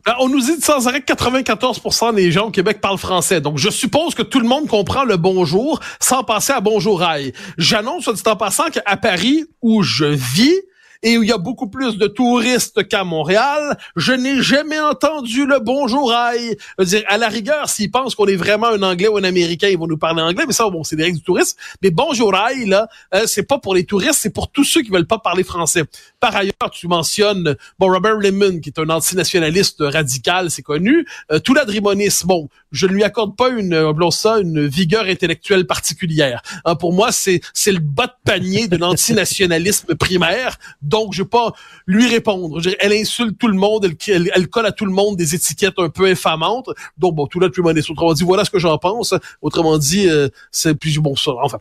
Ben, 0.07 0.15
on 0.21 0.31
nous 0.31 0.41
dit 0.41 0.59
sans 0.63 0.89
arrêt 0.89 1.03
que 1.03 1.13
94% 1.13 2.15
des 2.15 2.33
gens 2.33 2.47
au 2.47 2.51
Québec 2.51 2.81
parlent 2.81 2.97
français. 2.97 3.43
Donc, 3.43 3.59
je 3.59 3.69
suppose 3.69 4.15
que 4.15 4.23
tout 4.23 4.41
le 4.41 4.49
monde 4.49 4.67
comprend 4.67 5.05
le 5.05 5.19
bonjour 5.19 5.81
sans 6.01 6.25
passer 6.25 6.55
à 6.55 6.63
bonjour 6.63 7.03
aïe. 7.03 7.35
J'annonce, 7.59 8.09
dit 8.09 8.23
en 8.25 8.37
passant, 8.37 8.71
qu'à 8.71 8.97
Paris, 8.97 9.45
où 9.61 9.83
je 9.83 10.07
vis, 10.07 10.57
et 11.03 11.19
où 11.19 11.23
il 11.23 11.29
y 11.29 11.33
a 11.33 11.39
beaucoup 11.39 11.69
plus 11.69 11.97
de 11.97 12.07
touristes 12.07 12.87
qu'à 12.89 13.05
Montréal, 13.05 13.79
je 13.97 14.13
n'ai 14.13 14.43
jamais 14.43 14.81
entendu 14.81 15.47
le 15.47 15.61
bonjour 15.61 16.13
aïe. 16.13 16.57
dire, 16.81 17.03
à 17.09 17.19
la 17.19 17.29
rigueur, 17.29 17.69
s'ils 17.69 17.91
pensent 17.91 18.15
qu'on 18.15 18.27
est 18.27 18.37
vraiment 18.37 18.69
un 18.69 18.83
Anglais 18.83 19.09
ou 19.09 19.17
un 19.17 19.25
Américain, 19.25 19.69
ils 19.69 19.79
vont 19.79 19.87
nous 19.87 19.99
parler 19.99 20.23
anglais, 20.23 20.45
mais 20.47 20.53
ça, 20.53 20.69
bon, 20.69 20.85
c'est 20.85 20.97
direct 20.97 21.17
du 21.17 21.23
tourisme. 21.23 21.57
Mais 21.83 21.91
bonjour 21.91 22.35
aïe, 22.35 22.67
là, 22.67 22.89
euh, 23.15 23.25
c'est 23.27 23.45
pas 23.45 23.59
pour 23.59 23.75
les 23.75 23.85
touristes, 23.85 24.19
c'est 24.21 24.33
pour 24.33 24.51
tous 24.51 24.65
ceux 24.65 24.83
qui 24.83 24.91
veulent 24.91 25.07
pas 25.07 25.19
parler 25.19 25.45
français. 25.45 25.85
Par 26.21 26.35
ailleurs, 26.35 26.71
tu 26.73 26.89
mentionnes, 26.89 27.57
bon, 27.79 27.93
Robert 27.93 28.17
Lemon, 28.17 28.59
qui 28.61 28.71
est 28.71 28.79
un 28.79 28.89
antinationaliste 28.89 29.79
radical, 29.81 30.51
c'est 30.51 30.63
connu. 30.63 31.07
Euh, 31.31 31.39
Toula 31.39 31.65
Drimonis, 31.65 32.21
bon, 32.25 32.49
je 32.73 32.87
ne 32.87 32.93
lui 32.93 33.05
accorde 33.05 33.37
pas 33.37 33.49
une, 33.51 33.75
euh, 33.75 34.11
ça, 34.11 34.39
une 34.39 34.67
vigueur 34.67 35.05
intellectuelle 35.05 35.67
particulière. 35.67 36.43
Hein, 36.65 36.75
pour 36.75 36.93
moi, 36.93 37.13
c'est, 37.13 37.41
c'est 37.53 37.73
le 37.73 37.81
bas 37.81 38.07
de 38.07 38.13
panier 38.25 38.69
de 38.69 38.77
l'antinationalisme 38.79 39.95
primaire 39.95 40.59
donc 40.89 41.13
je 41.13 41.23
vais 41.23 41.29
pas 41.29 41.53
lui 41.87 42.07
répondre. 42.09 42.61
elle 42.81 42.93
insulte 42.93 43.39
tout 43.39 43.49
le 43.49 43.55
monde, 43.55 43.85
elle, 44.09 44.31
elle, 44.35 44.49
colle 44.49 44.67
à 44.67 44.73
tout 44.73 44.87
le 44.87 44.93
monde 44.93 45.17
des 45.17 45.35
étiquettes 45.35 45.79
un 45.79 45.91
peu 45.91 46.07
infamantes. 46.07 46.71
Donc 46.97 47.15
bon, 47.15 47.27
tout 47.27 47.41
là, 47.41 47.49
tu 47.51 47.63
m'en 47.63 47.69
Autrement 47.69 48.13
dit, 48.15 48.25
voilà 48.25 48.45
ce 48.45 48.51
que 48.51 48.59
j'en 48.59 48.79
pense. 48.79 49.15
Autrement 49.43 49.79
dit, 49.79 50.09
euh, 50.09 50.29
c'est 50.51 50.75
plus 50.75 50.99
bon 50.99 51.15
ça. 51.17 51.33
Enfin. 51.43 51.61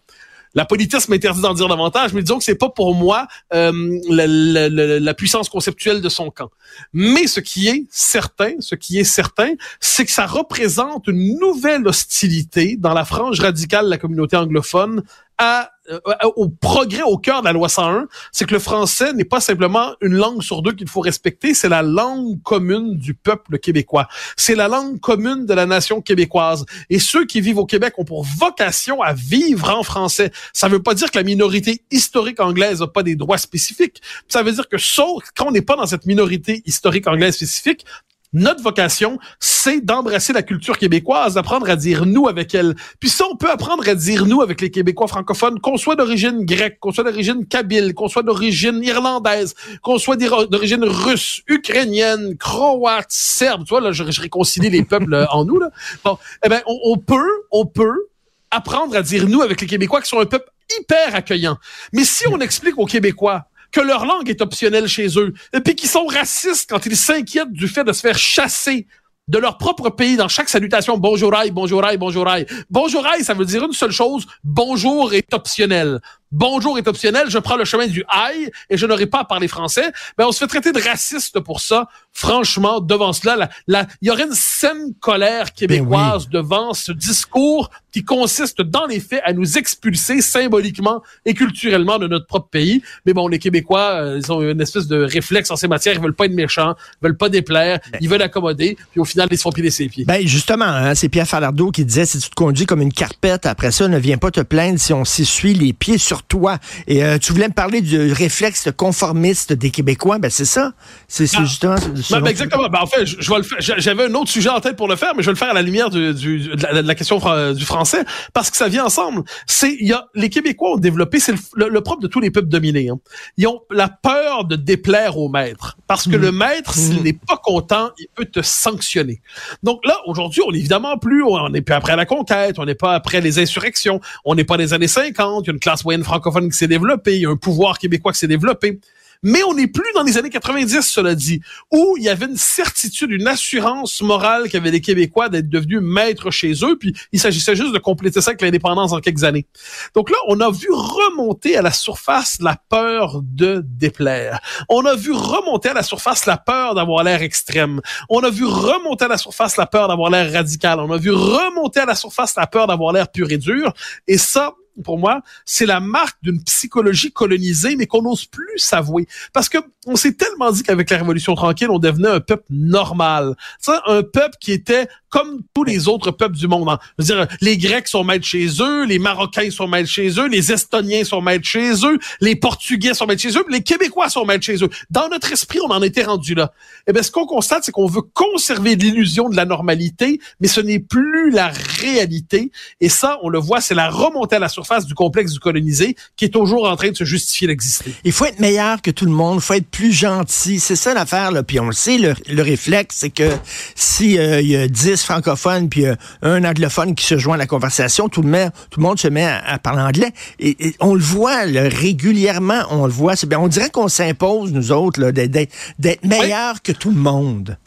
La 0.53 0.65
politisme 0.65 1.11
m'interdit 1.11 1.41
d'en 1.41 1.53
dire 1.53 1.67
davantage, 1.67 2.13
mais 2.13 2.21
disons 2.23 2.39
que 2.39 2.43
c'est 2.43 2.55
pas 2.55 2.69
pour 2.69 2.95
moi 2.95 3.27
euh, 3.53 3.99
la, 4.09 4.25
la, 4.25 4.69
la, 4.99 5.13
puissance 5.13 5.49
conceptuelle 5.49 6.01
de 6.01 6.09
son 6.09 6.31
camp. 6.31 6.49
Mais 6.93 7.27
ce 7.27 7.39
qui 7.41 7.67
est 7.67 7.85
certain, 7.91 8.53
ce 8.59 8.73
qui 8.73 8.97
est 8.97 9.03
certain, 9.03 9.51
c'est 9.79 10.05
que 10.05 10.11
ça 10.11 10.25
représente 10.25 11.07
une 11.07 11.37
nouvelle 11.37 11.87
hostilité 11.87 12.75
dans 12.75 12.93
la 12.93 13.05
frange 13.05 13.39
radicale 13.39 13.85
de 13.85 13.89
la 13.91 13.97
communauté 13.99 14.35
anglophone 14.35 15.03
à 15.37 15.69
euh, 15.89 15.99
au 16.35 16.49
progrès 16.49 17.03
au 17.03 17.17
cœur 17.17 17.41
de 17.41 17.45
la 17.45 17.53
loi 17.53 17.69
101, 17.69 18.07
c'est 18.31 18.45
que 18.45 18.53
le 18.53 18.59
français 18.59 19.13
n'est 19.13 19.25
pas 19.25 19.39
simplement 19.39 19.93
une 20.01 20.15
langue 20.15 20.41
sur 20.41 20.61
deux 20.61 20.73
qu'il 20.73 20.89
faut 20.89 20.99
respecter, 20.99 21.53
c'est 21.53 21.69
la 21.69 21.81
langue 21.81 22.41
commune 22.43 22.97
du 22.97 23.13
peuple 23.13 23.57
québécois. 23.57 24.07
C'est 24.35 24.55
la 24.55 24.67
langue 24.67 24.99
commune 24.99 25.45
de 25.45 25.53
la 25.53 25.65
nation 25.65 26.01
québécoise. 26.01 26.65
Et 26.89 26.99
ceux 26.99 27.25
qui 27.25 27.41
vivent 27.41 27.59
au 27.59 27.65
Québec 27.65 27.93
ont 27.97 28.05
pour 28.05 28.23
vocation 28.23 29.01
à 29.01 29.13
vivre 29.13 29.69
en 29.69 29.83
français. 29.83 30.31
Ça 30.53 30.67
veut 30.67 30.81
pas 30.81 30.93
dire 30.93 31.09
que 31.09 31.17
la 31.17 31.23
minorité 31.23 31.81
historique 31.89 32.39
anglaise 32.39 32.81
n'a 32.81 32.87
pas 32.87 33.03
des 33.03 33.15
droits 33.15 33.37
spécifiques. 33.37 34.01
Ça 34.27 34.43
veut 34.43 34.51
dire 34.51 34.67
que 34.67 34.77
sauf 34.77 35.23
quand 35.35 35.47
on 35.47 35.51
n'est 35.51 35.61
pas 35.61 35.75
dans 35.75 35.85
cette 35.85 36.05
minorité 36.05 36.61
historique 36.65 37.07
anglaise 37.07 37.35
spécifique, 37.35 37.85
notre 38.33 38.61
vocation, 38.61 39.19
c'est 39.39 39.81
d'embrasser 39.81 40.33
la 40.33 40.43
culture 40.43 40.77
québécoise, 40.77 41.35
d'apprendre 41.35 41.69
à 41.69 41.75
dire 41.75 42.05
nous 42.05 42.27
avec 42.27 42.53
elle. 42.53 42.75
Puis 42.99 43.09
ça, 43.09 43.25
on 43.31 43.35
peut 43.35 43.49
apprendre 43.49 43.87
à 43.87 43.95
dire 43.95 44.25
nous 44.25 44.41
avec 44.41 44.61
les 44.61 44.69
Québécois 44.69 45.07
francophones, 45.07 45.59
qu'on 45.59 45.77
soit 45.77 45.95
d'origine 45.95 46.45
grecque, 46.45 46.77
qu'on 46.79 46.91
soit 46.91 47.05
d'origine 47.05 47.45
kabyle, 47.47 47.93
qu'on 47.93 48.09
soit 48.09 48.23
d'origine 48.23 48.83
irlandaise, 48.83 49.55
qu'on 49.81 49.97
soit 49.97 50.17
d'origine 50.17 50.83
russe, 50.83 51.41
ukrainienne, 51.47 52.37
croate, 52.37 53.07
serbe. 53.09 53.63
Tu 53.63 53.69
vois, 53.69 53.81
là, 53.81 53.91
je, 53.91 54.03
réconcilie 54.03 54.69
les 54.69 54.83
peuples 54.83 55.13
euh, 55.13 55.25
en 55.31 55.45
nous, 55.45 55.59
là. 55.59 55.69
Bon, 56.03 56.17
eh 56.45 56.49
ben, 56.49 56.61
on, 56.65 56.79
on 56.83 56.97
peut, 56.97 57.43
on 57.51 57.65
peut 57.65 58.07
apprendre 58.51 58.95
à 58.95 59.01
dire 59.01 59.27
nous 59.27 59.41
avec 59.41 59.61
les 59.61 59.67
Québécois 59.67 60.01
qui 60.01 60.09
sont 60.09 60.19
un 60.19 60.25
peuple 60.25 60.49
hyper 60.79 61.15
accueillant. 61.15 61.57
Mais 61.93 62.03
si 62.03 62.27
on 62.27 62.39
explique 62.39 62.77
aux 62.77 62.85
Québécois 62.85 63.45
que 63.71 63.81
leur 63.81 64.05
langue 64.05 64.29
est 64.29 64.41
optionnelle 64.41 64.87
chez 64.87 65.19
eux, 65.19 65.33
et 65.53 65.59
puis 65.59 65.75
qu'ils 65.75 65.89
sont 65.89 66.05
racistes 66.05 66.69
quand 66.69 66.85
ils 66.85 66.97
s'inquiètent 66.97 67.53
du 67.53 67.67
fait 67.67 67.83
de 67.83 67.93
se 67.93 68.01
faire 68.01 68.17
chasser 68.17 68.87
de 69.27 69.37
leur 69.37 69.57
propre 69.57 69.89
pays 69.89 70.15
dans 70.15 70.29
chaque 70.29 70.49
salutation 70.49 70.97
bonjour 70.97 71.35
aïe, 71.35 71.51
bonjour 71.51 71.83
aïe, 71.83 71.97
bonjour 71.97 72.27
aïe. 72.27 72.45
Bonjour 72.69 73.05
aïe, 73.05 73.23
ça 73.23 73.33
veut 73.33 73.45
dire 73.45 73.63
une 73.65 73.73
seule 73.73 73.91
chose, 73.91 74.25
bonjour 74.43 75.13
est 75.13 75.33
optionnel 75.33 75.99
bonjour 76.31 76.77
est 76.77 76.87
optionnel, 76.87 77.29
je 77.29 77.37
prends 77.39 77.55
le 77.55 77.65
chemin 77.65 77.87
du 77.87 78.03
aïe 78.07 78.51
et 78.69 78.77
je 78.77 78.85
n'aurai 78.85 79.05
pas 79.05 79.19
à 79.19 79.25
parler 79.25 79.47
français, 79.47 79.91
ben 80.17 80.25
on 80.27 80.31
se 80.31 80.39
fait 80.39 80.47
traiter 80.47 80.71
de 80.71 80.81
raciste 80.81 81.39
pour 81.39 81.61
ça. 81.61 81.87
Franchement, 82.11 82.79
devant 82.79 83.13
cela, 83.13 83.49
il 83.67 84.07
y 84.07 84.09
aurait 84.09 84.23
une 84.23 84.33
saine 84.33 84.93
colère 84.99 85.53
québécoise 85.53 86.27
ben 86.27 86.39
devant 86.39 86.73
ce 86.73 86.91
discours 86.91 87.69
qui 87.91 88.03
consiste 88.03 88.61
dans 88.61 88.85
les 88.85 88.99
faits 88.99 89.21
à 89.25 89.33
nous 89.33 89.57
expulser 89.57 90.21
symboliquement 90.21 91.01
et 91.25 91.33
culturellement 91.33 91.97
de 91.97 92.07
notre 92.07 92.27
propre 92.27 92.49
pays. 92.49 92.81
Mais 93.05 93.13
bon, 93.13 93.27
les 93.27 93.39
Québécois, 93.39 94.01
euh, 94.01 94.21
ils 94.23 94.31
ont 94.31 94.41
une 94.41 94.61
espèce 94.61 94.87
de 94.87 95.01
réflexe 95.01 95.49
en 95.49 95.55
ces 95.55 95.67
matières, 95.67 95.95
ils 95.95 96.01
veulent 96.01 96.13
pas 96.13 96.25
être 96.25 96.33
méchants, 96.33 96.75
ils 97.01 97.05
veulent 97.05 97.17
pas 97.17 97.29
déplaire, 97.29 97.79
ben. 97.91 97.97
ils 98.01 98.09
veulent 98.09 98.21
accommoder, 98.21 98.77
puis 98.91 98.99
au 98.99 99.05
final, 99.05 99.27
ils 99.31 99.37
se 99.37 99.41
font 99.41 99.51
piler 99.51 99.71
ses 99.71 99.87
pieds. 99.87 100.05
Ben 100.05 100.25
justement, 100.27 100.65
hein, 100.65 100.93
c'est 100.93 101.09
Pierre 101.09 101.27
Falardeau 101.27 101.71
qui 101.71 101.85
disait, 101.85 102.05
si 102.05 102.19
tu 102.19 102.29
te 102.29 102.35
conduis 102.35 102.65
comme 102.65 102.81
une 102.81 102.93
carpette, 102.93 103.45
après 103.45 103.71
ça, 103.71 103.87
ne 103.87 103.97
viens 103.97 104.17
pas 104.17 104.29
te 104.29 104.41
plaindre 104.41 104.79
si 104.79 104.93
on 104.93 105.05
s'essuie 105.05 105.53
les 105.53 105.73
pieds 105.73 105.97
sur 105.97 106.16
toi. 106.23 106.57
Et 106.87 107.03
euh, 107.03 107.17
tu 107.17 107.33
voulais 107.33 107.47
me 107.47 107.53
parler 107.53 107.81
du 107.81 108.11
réflexe 108.11 108.69
conformiste 108.75 109.53
des 109.53 109.71
Québécois? 109.71 110.19
Ben, 110.19 110.29
c'est 110.29 110.45
ça. 110.45 110.73
C'est 111.07 111.25
ah. 111.35 111.43
justement. 111.43 111.75
Ben, 111.75 112.21
ben, 112.21 112.27
exactement. 112.27 112.69
Ben, 112.69 112.79
en 112.81 112.87
fait, 112.87 113.05
je, 113.05 113.29
vais 113.29 113.37
le 113.37 113.43
faire. 113.43 113.57
J'avais 113.59 114.05
un 114.05 114.13
autre 114.13 114.29
sujet 114.29 114.49
en 114.49 114.59
tête 114.59 114.75
pour 114.75 114.87
le 114.87 114.95
faire, 114.95 115.13
mais 115.15 115.23
je 115.23 115.27
vais 115.27 115.33
le 115.33 115.37
faire 115.37 115.49
à 115.49 115.53
la 115.53 115.61
lumière 115.61 115.89
du, 115.89 116.13
du, 116.13 116.49
de, 116.49 116.81
la, 116.81 116.95
question 116.95 117.17
du 117.53 117.65
français 117.65 118.03
parce 118.33 118.49
que 118.49 118.57
ça 118.57 118.67
vient 118.67 118.85
ensemble. 118.85 119.23
C'est, 119.45 119.75
il 119.79 119.87
y 119.87 119.93
a, 119.93 120.07
les 120.15 120.29
Québécois 120.29 120.73
ont 120.73 120.77
développé, 120.77 121.19
c'est 121.19 121.35
le, 121.55 121.81
propre 121.81 122.01
de 122.01 122.07
tous 122.07 122.19
les 122.19 122.31
peuples 122.31 122.49
dominés. 122.49 122.89
Hein. 122.89 122.99
Ils 123.37 123.47
ont 123.47 123.61
la 123.71 123.89
peur 123.89 124.45
de 124.45 124.55
déplaire 124.55 125.17
au 125.17 125.29
maître 125.29 125.77
parce 125.87 126.07
que 126.07 126.15
le 126.15 126.31
mmh. 126.31 126.37
maître, 126.37 126.73
s'il 126.73 126.99
mmh. 126.99 127.03
n'est 127.03 127.13
pas 127.13 127.37
content, 127.37 127.91
il 127.99 128.07
peut 128.13 128.25
te 128.25 128.41
sanctionner. 128.41 129.21
Donc 129.63 129.85
là, 129.85 129.97
aujourd'hui, 130.05 130.41
on 130.45 130.51
est 130.51 130.57
évidemment 130.57 130.97
plus, 130.97 131.23
on 131.23 131.49
n'est 131.49 131.61
plus 131.61 131.75
après 131.75 131.95
la 131.95 132.05
conquête, 132.05 132.59
on 132.59 132.65
n'est 132.65 132.75
pas 132.75 132.93
après 132.93 133.21
les 133.21 133.39
insurrections, 133.39 134.01
on 134.25 134.35
n'est 134.35 134.43
pas 134.43 134.57
des 134.57 134.73
années 134.73 134.87
50, 134.87 135.43
il 135.43 135.47
y 135.47 135.49
a 135.51 135.53
une 135.53 135.59
classe 135.59 135.83
moyenne 135.83 136.03
francophone 136.07 136.49
qui 136.49 136.57
s'est 136.57 136.73
a 136.73 137.29
un 137.29 137.35
pouvoir 137.35 137.77
québécois 137.77 138.13
qui 138.13 138.19
s'est 138.19 138.27
développé. 138.27 138.79
Mais 139.23 139.43
on 139.43 139.53
n'est 139.53 139.67
plus 139.67 139.91
dans 139.95 140.03
les 140.03 140.17
années 140.17 140.29
90, 140.29 140.81
cela 140.81 141.15
dit, 141.15 141.41
où 141.71 141.95
il 141.97 142.03
y 142.03 142.09
avait 142.09 142.25
une 142.25 142.37
certitude, 142.37 143.11
une 143.11 143.27
assurance 143.27 144.01
morale 144.01 144.49
qu'avaient 144.49 144.71
les 144.71 144.81
Québécois 144.81 145.29
d'être 145.29 145.49
devenus 145.49 145.81
maîtres 145.81 146.29
chez 146.29 146.53
eux, 146.63 146.77
puis 146.77 146.95
il 147.11 147.19
s'agissait 147.19 147.55
juste 147.55 147.73
de 147.73 147.79
compléter 147.79 148.21
ça 148.21 148.31
avec 148.31 148.41
l'indépendance 148.41 148.93
en 148.93 148.99
quelques 148.99 149.23
années. 149.23 149.47
Donc 149.95 150.09
là, 150.09 150.17
on 150.27 150.39
a 150.39 150.51
vu 150.51 150.67
remonter 150.71 151.57
à 151.57 151.61
la 151.61 151.71
surface 151.71 152.37
la 152.41 152.57
peur 152.69 153.21
de 153.23 153.63
déplaire. 153.65 154.39
On 154.69 154.85
a 154.85 154.95
vu 154.95 155.11
remonter 155.11 155.69
à 155.69 155.73
la 155.73 155.83
surface 155.83 156.25
la 156.25 156.37
peur 156.37 156.75
d'avoir 156.75 157.03
l'air 157.03 157.21
extrême. 157.21 157.81
On 158.09 158.19
a 158.19 158.29
vu 158.29 158.45
remonter 158.45 159.05
à 159.05 159.09
la 159.09 159.17
surface 159.17 159.57
la 159.57 159.65
peur 159.65 159.87
d'avoir 159.87 160.11
l'air 160.11 160.31
radical. 160.31 160.79
On 160.79 160.91
a 160.91 160.97
vu 160.97 161.11
remonter 161.11 161.79
à 161.79 161.85
la 161.85 161.95
surface 161.95 162.35
la 162.35 162.45
peur 162.45 162.67
d'avoir 162.67 162.93
l'air 162.93 163.11
pur 163.11 163.31
et 163.31 163.37
dur. 163.37 163.73
Et 164.07 164.17
ça, 164.17 164.53
pour 164.83 164.97
moi, 164.97 165.21
c'est 165.45 165.65
la 165.65 165.79
marque 165.79 166.17
d'une 166.21 166.43
psychologie 166.43 167.11
colonisée, 167.11 167.75
mais 167.75 167.87
qu'on 167.87 168.01
n'ose 168.01 168.25
plus 168.25 168.57
s'avouer. 168.57 169.07
Parce 169.33 169.49
que 169.49 169.57
on 169.87 169.95
s'est 169.95 170.13
tellement 170.13 170.51
dit 170.51 170.63
qu'avec 170.63 170.89
la 170.89 170.97
Révolution 170.97 171.33
tranquille, 171.35 171.69
on 171.69 171.79
devenait 171.79 172.09
un 172.09 172.19
peuple 172.19 172.43
normal. 172.49 173.35
Ça, 173.59 173.81
un 173.87 174.03
peuple 174.03 174.35
qui 174.39 174.51
était 174.51 174.87
comme 175.09 175.41
tous 175.53 175.63
les 175.63 175.87
autres 175.87 176.11
peuples 176.11 176.35
du 176.35 176.47
monde. 176.47 176.67
Hein. 176.69 176.79
Je 176.99 177.05
veux 177.05 177.15
dire, 177.15 177.27
les 177.39 177.57
Grecs 177.57 177.87
sont 177.87 178.03
maîtres 178.03 178.25
chez 178.25 178.47
eux, 178.59 178.85
les 178.85 178.99
Marocains 178.99 179.49
sont 179.49 179.67
maîtres 179.67 179.89
chez 179.89 180.09
eux, 180.19 180.27
les 180.27 180.51
Estoniens 180.51 181.05
sont 181.05 181.21
maîtres 181.21 181.47
chez 181.47 181.71
eux, 181.85 181.97
les 182.19 182.35
Portugais 182.35 182.93
sont 182.93 183.05
maîtres 183.05 183.21
chez 183.21 183.37
eux, 183.37 183.45
les 183.49 183.63
Québécois 183.63 184.09
sont 184.09 184.25
maîtres 184.25 184.43
chez 184.43 184.61
eux. 184.63 184.69
Dans 184.89 185.07
notre 185.07 185.31
esprit, 185.31 185.59
on 185.61 185.71
en 185.71 185.81
était 185.81 186.03
rendu 186.03 186.35
là. 186.35 186.51
Eh 186.87 186.93
bien, 186.93 187.01
ce 187.01 187.11
qu'on 187.11 187.25
constate, 187.25 187.63
c'est 187.63 187.71
qu'on 187.71 187.87
veut 187.87 188.01
conserver 188.01 188.75
l'illusion 188.75 189.29
de 189.29 189.35
la 189.35 189.45
normalité, 189.45 190.19
mais 190.41 190.47
ce 190.47 190.59
n'est 190.59 190.79
plus 190.79 191.31
la 191.31 191.47
réalité. 191.79 192.51
Et 192.81 192.89
ça, 192.89 193.17
on 193.23 193.29
le 193.29 193.39
voit, 193.39 193.61
c'est 193.61 193.75
la 193.75 193.89
remontée 193.89 194.35
à 194.35 194.39
la 194.39 194.49
surface 194.49 194.66
face 194.67 194.85
du 194.85 194.93
complexe 194.93 195.31
du 195.31 195.39
colonisé 195.39 195.95
qui 196.15 196.25
est 196.25 196.29
toujours 196.29 196.69
en 196.69 196.75
train 196.75 196.89
de 196.89 196.95
se 196.95 197.03
justifier 197.03 197.47
d'exister. 197.47 197.93
Il 198.03 198.11
faut 198.11 198.25
être 198.25 198.39
meilleur 198.39 198.81
que 198.81 198.91
tout 198.91 199.05
le 199.05 199.11
monde, 199.11 199.37
il 199.37 199.41
faut 199.41 199.53
être 199.53 199.69
plus 199.69 199.91
gentil. 199.91 200.59
C'est 200.59 200.75
ça 200.75 200.93
l'affaire, 200.93 201.31
là. 201.31 201.43
Puis 201.43 201.59
on 201.59 201.67
le 201.67 201.73
sait, 201.73 201.97
le, 201.97 202.41
réflexe, 202.41 202.97
c'est 202.99 203.09
que 203.09 203.29
si 203.75 204.17
euh, 204.17 204.41
il 204.41 204.49
y 204.49 204.55
a 204.55 204.67
10 204.67 205.03
francophones 205.03 205.69
puis 205.69 205.85
euh, 205.85 205.95
un 206.21 206.43
anglophone 206.43 206.95
qui 206.95 207.05
se 207.05 207.17
joint 207.17 207.35
à 207.35 207.37
la 207.37 207.47
conversation, 207.47 208.09
tout 208.09 208.21
le, 208.21 208.29
monde, 208.29 208.51
tout 208.69 208.79
le 208.79 208.85
monde 208.85 208.99
se 208.99 209.07
met 209.07 209.25
à, 209.25 209.57
parler 209.59 209.81
anglais. 209.81 210.11
Et, 210.39 210.75
on 210.79 210.93
le 210.93 211.01
voit 211.01 211.41
régulièrement, 211.43 212.63
on 212.69 212.85
le 212.85 212.91
voit. 212.91 213.13
Bien, 213.27 213.39
on 213.39 213.47
dirait 213.47 213.69
qu'on 213.69 213.87
s'impose, 213.87 214.51
nous 214.51 214.71
autres, 214.71 215.11
d'être 215.11 216.05
meilleur 216.05 216.61
que 216.61 216.71
tout 216.71 216.89
le 216.89 216.97
monde. 216.97 217.57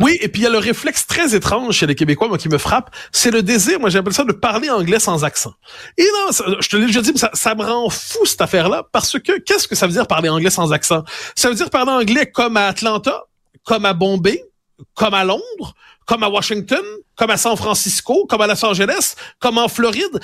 Oui, 0.00 0.18
et 0.20 0.28
puis 0.28 0.42
il 0.42 0.44
y 0.44 0.46
a 0.46 0.50
le 0.50 0.58
réflexe 0.58 1.06
très 1.06 1.36
étrange 1.36 1.76
chez 1.76 1.86
les 1.86 1.94
Québécois, 1.94 2.26
moi, 2.26 2.36
qui 2.36 2.48
me 2.48 2.58
frappe, 2.58 2.94
c'est 3.12 3.30
le 3.30 3.42
désir, 3.42 3.78
moi 3.78 3.90
j'appelle 3.90 4.12
ça 4.12 4.24
de 4.24 4.32
parler 4.32 4.68
anglais 4.68 4.98
sans 4.98 5.22
accent. 5.24 5.54
Et 5.96 6.04
non, 6.04 6.56
je 6.60 6.68
te 6.68 6.76
l'ai 6.76 6.86
déjà 6.86 7.00
dit, 7.00 7.12
ça, 7.16 7.30
ça 7.32 7.54
me 7.54 7.62
rend 7.62 7.88
fou 7.90 8.26
cette 8.26 8.40
affaire-là, 8.40 8.84
parce 8.90 9.18
que 9.20 9.38
qu'est-ce 9.38 9.68
que 9.68 9.76
ça 9.76 9.86
veut 9.86 9.92
dire 9.92 10.08
parler 10.08 10.28
anglais 10.28 10.50
sans 10.50 10.72
accent? 10.72 11.04
Ça 11.36 11.48
veut 11.48 11.54
dire 11.54 11.70
parler 11.70 11.92
anglais 11.92 12.30
comme 12.30 12.56
à 12.56 12.66
Atlanta, 12.66 13.24
comme 13.64 13.84
à 13.84 13.94
Bombay, 13.94 14.44
comme 14.94 15.14
à 15.14 15.24
Londres, 15.24 15.74
comme 16.06 16.22
à 16.22 16.28
Washington, 16.28 16.82
comme 17.16 17.30
à 17.30 17.36
San 17.36 17.56
Francisco, 17.56 18.26
comme 18.28 18.40
à 18.40 18.46
Los 18.46 18.64
Angeles, 18.64 19.14
comme 19.38 19.58
en 19.58 19.68
Floride. 19.68 20.20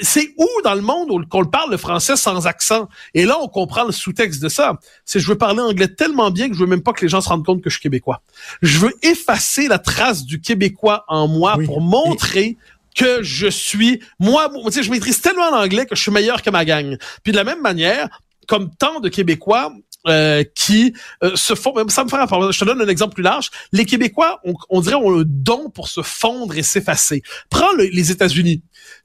C'est 0.00 0.34
où 0.36 0.48
dans 0.64 0.74
le 0.74 0.80
monde 0.80 1.28
qu'on 1.28 1.44
parle 1.44 1.70
le 1.70 1.76
français 1.76 2.16
sans 2.16 2.46
accent? 2.46 2.88
Et 3.14 3.24
là, 3.24 3.38
on 3.40 3.48
comprend 3.48 3.84
le 3.84 3.92
sous-texte 3.92 4.42
de 4.42 4.48
ça. 4.48 4.78
C'est 5.04 5.20
je 5.20 5.28
veux 5.28 5.38
parler 5.38 5.60
anglais 5.60 5.88
tellement 5.88 6.30
bien 6.30 6.48
que 6.48 6.54
je 6.54 6.60
veux 6.60 6.66
même 6.66 6.82
pas 6.82 6.92
que 6.92 7.02
les 7.02 7.08
gens 7.08 7.20
se 7.20 7.28
rendent 7.28 7.44
compte 7.44 7.62
que 7.62 7.70
je 7.70 7.74
suis 7.74 7.82
québécois. 7.82 8.22
Je 8.60 8.78
veux 8.78 8.92
effacer 9.02 9.68
la 9.68 9.78
trace 9.78 10.24
du 10.24 10.40
québécois 10.40 11.04
en 11.08 11.28
moi 11.28 11.56
pour 11.64 11.80
montrer 11.80 12.56
que 12.94 13.22
je 13.22 13.46
suis, 13.46 14.00
moi, 14.18 14.50
tu 14.66 14.72
sais, 14.72 14.82
je 14.82 14.90
maîtrise 14.90 15.20
tellement 15.20 15.50
l'anglais 15.50 15.86
que 15.86 15.94
je 15.94 16.02
suis 16.02 16.10
meilleur 16.10 16.42
que 16.42 16.50
ma 16.50 16.64
gang. 16.64 16.98
Puis 17.22 17.32
de 17.32 17.36
la 17.36 17.44
même 17.44 17.62
manière, 17.62 18.20
comme 18.48 18.70
tant 18.74 19.00
de 19.00 19.08
Québécois, 19.08 19.72
euh, 20.08 20.44
qui 20.54 20.94
euh, 21.22 21.36
se 21.36 21.54
font. 21.54 21.74
Ça 21.88 22.04
me 22.04 22.08
fait 22.08 22.16
Je 22.16 22.58
te 22.58 22.64
donne 22.64 22.80
un 22.80 22.88
exemple 22.88 23.14
plus 23.14 23.22
large. 23.22 23.50
Les 23.72 23.84
Québécois, 23.84 24.40
on, 24.68 24.80
dirait, 24.80 24.96
ont 24.96 25.10
le 25.10 25.24
don 25.24 25.70
pour 25.70 25.88
se 25.88 26.02
fondre 26.02 26.56
et 26.56 26.62
s'effacer. 26.62 27.22
Prends 27.50 27.72
les 27.76 28.10
États-Unis. 28.10 28.62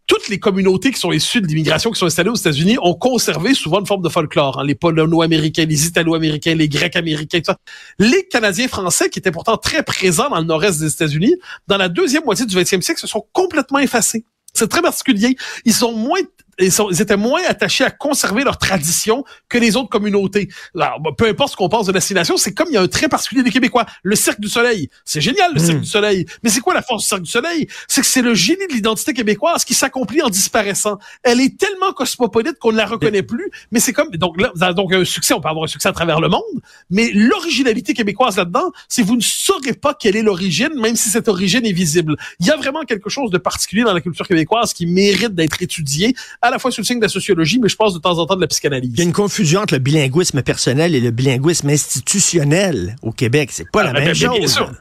Toutes 0.07 0.29
les 0.29 0.39
communautés 0.39 0.91
qui 0.91 0.99
sont 0.99 1.11
issues 1.11 1.41
de 1.41 1.47
l'immigration, 1.47 1.91
qui 1.91 1.99
sont 1.99 2.05
installées 2.05 2.29
aux 2.29 2.35
États-Unis, 2.35 2.77
ont 2.81 2.95
conservé 2.95 3.53
souvent 3.53 3.81
une 3.81 3.85
forme 3.85 4.01
de 4.01 4.09
folklore. 4.09 4.59
Hein. 4.59 4.65
Les 4.65 4.73
Polono-Américains, 4.73 5.65
les 5.65 5.85
Italo-Américains, 5.85 6.55
les 6.55 6.69
Grecs-Américains, 6.69 7.39
tout 7.39 7.51
ça. 7.51 7.57
Les 7.99 8.25
Canadiens 8.27 8.69
français, 8.69 9.09
qui 9.09 9.19
étaient 9.19 9.31
pourtant 9.31 9.57
très 9.57 9.83
présents 9.83 10.29
dans 10.29 10.39
le 10.39 10.45
nord-est 10.45 10.79
des 10.79 10.91
États-Unis, 10.91 11.35
dans 11.67 11.77
la 11.77 11.89
deuxième 11.89 12.23
moitié 12.23 12.45
du 12.45 12.55
20e 12.55 12.81
siècle, 12.81 13.01
se 13.01 13.07
sont 13.07 13.27
complètement 13.33 13.79
effacés. 13.79 14.23
C'est 14.53 14.69
très 14.69 14.81
particulier. 14.81 15.35
Ils 15.65 15.73
sont 15.73 15.91
moins 15.91 16.21
ils, 16.59 16.71
sont, 16.71 16.89
ils, 16.89 17.01
étaient 17.01 17.17
moins 17.17 17.41
attachés 17.47 17.83
à 17.83 17.91
conserver 17.91 18.43
leur 18.43 18.57
tradition 18.57 19.23
que 19.49 19.57
les 19.57 19.75
autres 19.75 19.89
communautés. 19.89 20.49
Alors, 20.75 20.99
bah, 20.99 21.11
peu 21.17 21.27
importe 21.27 21.51
ce 21.51 21.55
qu'on 21.55 21.69
pense 21.69 21.87
de 21.87 21.91
l'assimilation, 21.91 22.37
c'est 22.37 22.53
comme 22.53 22.67
il 22.69 22.73
y 22.73 22.77
a 22.77 22.81
un 22.81 22.87
trait 22.87 23.09
particulier 23.09 23.43
des 23.43 23.51
Québécois. 23.51 23.85
Le 24.03 24.15
Cirque 24.15 24.39
du 24.39 24.49
Soleil, 24.49 24.89
c'est 25.05 25.21
génial 25.21 25.53
le 25.53 25.59
Cirque 25.59 25.77
hmm. 25.77 25.81
du 25.81 25.87
Soleil. 25.87 26.25
Mais 26.43 26.49
c'est 26.49 26.59
quoi 26.59 26.73
la 26.73 26.81
force 26.81 27.03
du 27.03 27.07
Cirque 27.07 27.21
du 27.21 27.31
Soleil? 27.31 27.67
C'est 27.87 28.01
que 28.01 28.07
c'est 28.07 28.21
le 28.21 28.33
génie 28.33 28.67
de 28.67 28.73
l'identité 28.73 29.13
québécoise 29.13 29.63
qui 29.63 29.73
s'accomplit 29.73 30.21
en 30.21 30.29
disparaissant. 30.29 30.97
Elle 31.23 31.41
est 31.41 31.57
tellement 31.57 31.93
cosmopolite 31.93 32.57
qu'on 32.59 32.71
ne 32.71 32.77
la 32.77 32.85
reconnaît 32.85 33.23
plus. 33.23 33.49
Mais 33.71 33.79
c'est 33.79 33.93
comme 33.93 34.09
donc 34.11 34.35
là, 34.39 34.73
donc 34.73 34.93
un 34.93 35.05
succès, 35.05 35.33
on 35.33 35.41
peut 35.41 35.49
avoir 35.49 35.65
un 35.65 35.67
succès 35.67 35.89
à 35.89 35.93
travers 35.93 36.19
le 36.19 36.29
monde. 36.29 36.41
Mais 36.89 37.11
l'originalité 37.13 37.93
québécoise 37.93 38.37
là-dedans, 38.37 38.71
c'est 38.87 39.03
vous 39.03 39.15
ne 39.15 39.21
saurez 39.21 39.73
pas 39.73 39.93
quelle 39.93 40.15
est 40.15 40.21
l'origine, 40.21 40.73
même 40.75 40.95
si 40.95 41.09
cette 41.09 41.27
origine 41.27 41.65
est 41.65 41.71
visible. 41.71 42.15
Il 42.39 42.45
y 42.45 42.51
a 42.51 42.57
vraiment 42.57 42.83
quelque 42.83 43.09
chose 43.09 43.31
de 43.31 43.37
particulier 43.37 43.83
dans 43.83 43.93
la 43.93 44.01
culture 44.01 44.27
québécoise 44.27 44.73
qui 44.73 44.85
mérite 44.85 45.33
d'être 45.35 45.61
étudié 45.61 46.15
à 46.41 46.46
la 46.51 46.59
fois 46.59 46.71
sous 46.71 46.81
le 46.81 46.85
signe 46.85 46.99
de 46.99 47.05
la 47.05 47.09
sociologie, 47.09 47.59
mais 47.59 47.69
je 47.69 47.75
pense 47.75 47.93
de 47.93 47.99
temps 47.99 48.17
en 48.17 48.25
temps 48.25 48.35
de 48.35 48.41
la 48.41 48.47
psychanalyse. 48.47 48.91
Il 48.93 48.97
y 48.99 49.01
a 49.01 49.05
une 49.05 49.13
confusion 49.13 49.61
entre 49.61 49.73
le 49.75 49.79
bilinguisme 49.79 50.41
personnel 50.41 50.95
et 50.95 50.99
le 50.99 51.11
bilinguisme 51.11 51.69
institutionnel 51.69 52.95
au 53.01 53.11
Québec. 53.11 53.49
C'est 53.51 53.69
pas 53.71 53.81
Ah, 53.81 53.85
la 53.85 53.93
ben, 53.93 54.05
même 54.05 54.13
bien, 54.13 54.27
chose. 54.29 54.37
bien 54.39 54.47
sûr. 54.47 54.71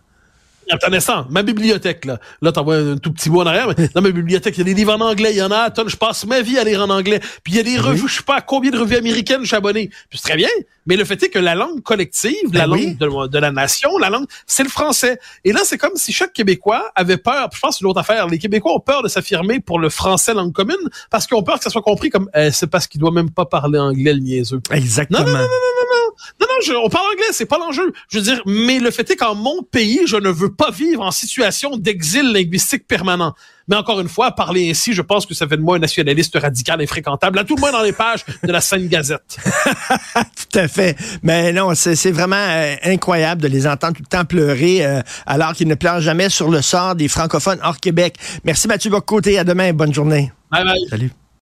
Instant, 0.93 1.27
ma 1.31 1.43
bibliothèque, 1.43 2.05
là. 2.05 2.19
Là, 2.43 2.53
t'envoies 2.53 2.77
un 2.77 2.97
tout 2.97 3.13
petit 3.13 3.31
bout 3.31 3.41
en 3.41 3.47
arrière, 3.47 3.69
mais 3.69 3.89
dans 3.95 4.03
ma 4.03 4.11
bibliothèque, 4.11 4.57
il 4.57 4.59
y 4.59 4.61
a 4.63 4.65
des 4.65 4.75
livres 4.75 4.95
en 4.95 5.01
anglais, 5.01 5.31
il 5.33 5.37
y 5.37 5.43
en 5.43 5.51
a 5.51 5.59
à 5.59 5.71
tonnes, 5.71 5.89
je 5.89 5.97
passe 5.97 6.27
ma 6.27 6.41
vie 6.41 6.59
à 6.59 6.65
lire 6.65 6.81
en 6.83 6.91
anglais. 6.91 7.21
Puis 7.45 7.55
il 7.55 7.57
y 7.57 7.61
a 7.61 7.63
des 7.63 7.79
revues, 7.79 8.09
je 8.09 8.17
sais 8.17 8.23
pas 8.23 8.37
à 8.37 8.41
combien 8.41 8.71
de 8.71 8.79
revues 8.79 8.97
américaines 8.97 9.43
je 9.43 9.47
suis 9.47 9.57
abonné. 9.57 9.91
Puis 10.11 10.19
c'est 10.19 10.29
très 10.29 10.37
bien, 10.37 10.49
mais 10.87 10.97
le 10.97 11.05
fait 11.05 11.23
est 11.23 11.29
que 11.29 11.39
la 11.39 11.55
langue 11.55 11.83
collective, 11.83 12.35
la 12.53 12.67
Ben 12.67 12.73
oui. 12.73 12.97
langue 13.01 13.27
de, 13.27 13.33
de 13.33 13.39
la 13.39 13.53
nation, 13.53 13.97
la 13.99 14.11
langue, 14.11 14.27
c'est 14.47 14.63
le 14.65 14.69
français. 14.69 15.19
Et 15.45 15.53
là, 15.53 15.61
c'est 15.65 15.79
comme 15.79 15.97
si 15.97 16.13
chaque 16.13 16.33
Québécois 16.33 16.91
avait 16.95 17.17
peur, 17.17 17.49
je 17.53 17.61
pense 17.61 17.71
que 17.71 17.79
c'est 17.79 17.85
une 17.85 17.91
autre 17.91 18.01
affaire, 18.01 18.27
les 18.27 18.39
Québécois 18.39 18.75
ont 18.75 18.81
peur 18.81 19.03
de 19.03 19.09
s'affirmer 19.09 19.61
pour 19.61 19.79
le 19.79 19.89
français 19.89 20.35
langue 20.35 20.53
commune, 20.53 20.77
parce 21.11 21.27
qu'ils 21.27 21.37
ont 21.37 21.43
peur 21.43 21.59
que 21.59 21.65
ça 21.65 21.71
soit 21.71 21.83
compris 21.83 22.11
comme, 22.11 22.29
eh, 22.35 22.51
c'est 22.51 22.67
parce 22.67 22.87
qu'il 22.87 23.01
doit 23.01 23.13
même 23.13 23.31
pas 23.31 23.47
parler 23.47 23.79
anglais, 23.79 24.13
le 24.13 24.21
niaiseux. 24.21 24.61
Exactement. 24.71 25.21
Non, 25.21 25.27
non, 25.27 25.33
non, 25.33 25.39
non, 25.43 25.85
non. 25.93 26.13
Non, 26.41 26.46
non, 26.46 26.46
je- 26.65 26.73
on 26.73 26.89
parle 26.89 27.07
anglais, 27.13 27.25
c'est 27.33 27.47
pas 27.47 27.59
l'enjeu. 27.59 27.93
Je 28.09 28.19
veux 28.19 28.25
dire, 28.25 28.41
mais 28.47 28.79
le 28.79 28.91
fait 28.91 29.11
est 29.11 29.17
qu'en 29.17 29.35
mon 29.35 29.63
pays, 29.63 30.01
je 30.07 30.17
ne 30.17 30.29
veux 30.31 30.53
pas 30.53 30.71
vivre 30.71 31.03
en 31.03 31.11
situation 31.11 31.77
d'exil 31.77 32.33
linguistique 32.33 32.87
permanent. 32.87 33.35
Mais 33.69 33.75
encore 33.77 33.99
une 34.01 34.09
fois, 34.09 34.31
parler 34.31 34.71
ainsi, 34.71 34.93
je 34.93 35.03
pense 35.03 35.27
que 35.27 35.35
ça 35.35 35.49
fait 35.49 35.57
de 35.57 35.63
moi 35.63 35.77
un 35.77 35.81
nationaliste 35.81 36.39
radical 36.41 36.81
infréquentable, 36.81 37.39
à 37.41 37.45
tout 37.45 37.57
le 37.57 37.61
moins 37.61 37.73
dans 37.73 37.83
les 37.83 37.93
pages 37.93 38.25
de 38.45 38.53
la 38.53 38.61
Sainte 38.61 38.87
Gazette. 38.87 39.39
Tout 40.53 40.59
à 40.59 40.69
fait. 40.69 40.97
Mais 41.23 41.53
non, 41.53 41.75
c'est 41.75 41.97
c'est 41.97 42.13
vraiment 42.13 42.37
euh, 42.37 42.75
incroyable 42.85 43.43
de 43.43 43.49
les 43.49 43.67
entendre 43.67 43.97
tout 43.97 44.03
le 44.03 44.09
temps 44.17 44.25
pleurer 44.25 44.87
euh, 44.87 45.01
alors 45.27 45.53
qu'ils 45.53 45.67
ne 45.69 45.75
pleurent 45.75 46.01
jamais 46.01 46.29
sur 46.29 46.49
le 46.49 46.63
sort 46.63 46.95
des 46.95 47.09
francophones 47.09 47.59
hors 47.65 47.79
Québec. 47.81 48.17
Merci 48.45 48.69
Mathieu 48.69 48.91
Bocoté. 48.91 49.37
À 49.39 49.45
demain. 49.45 49.73
Bonne 49.73 49.93
journée. 49.93 50.31
Bye 50.53 50.65
bye. 50.65 50.87
Salut. 50.89 51.26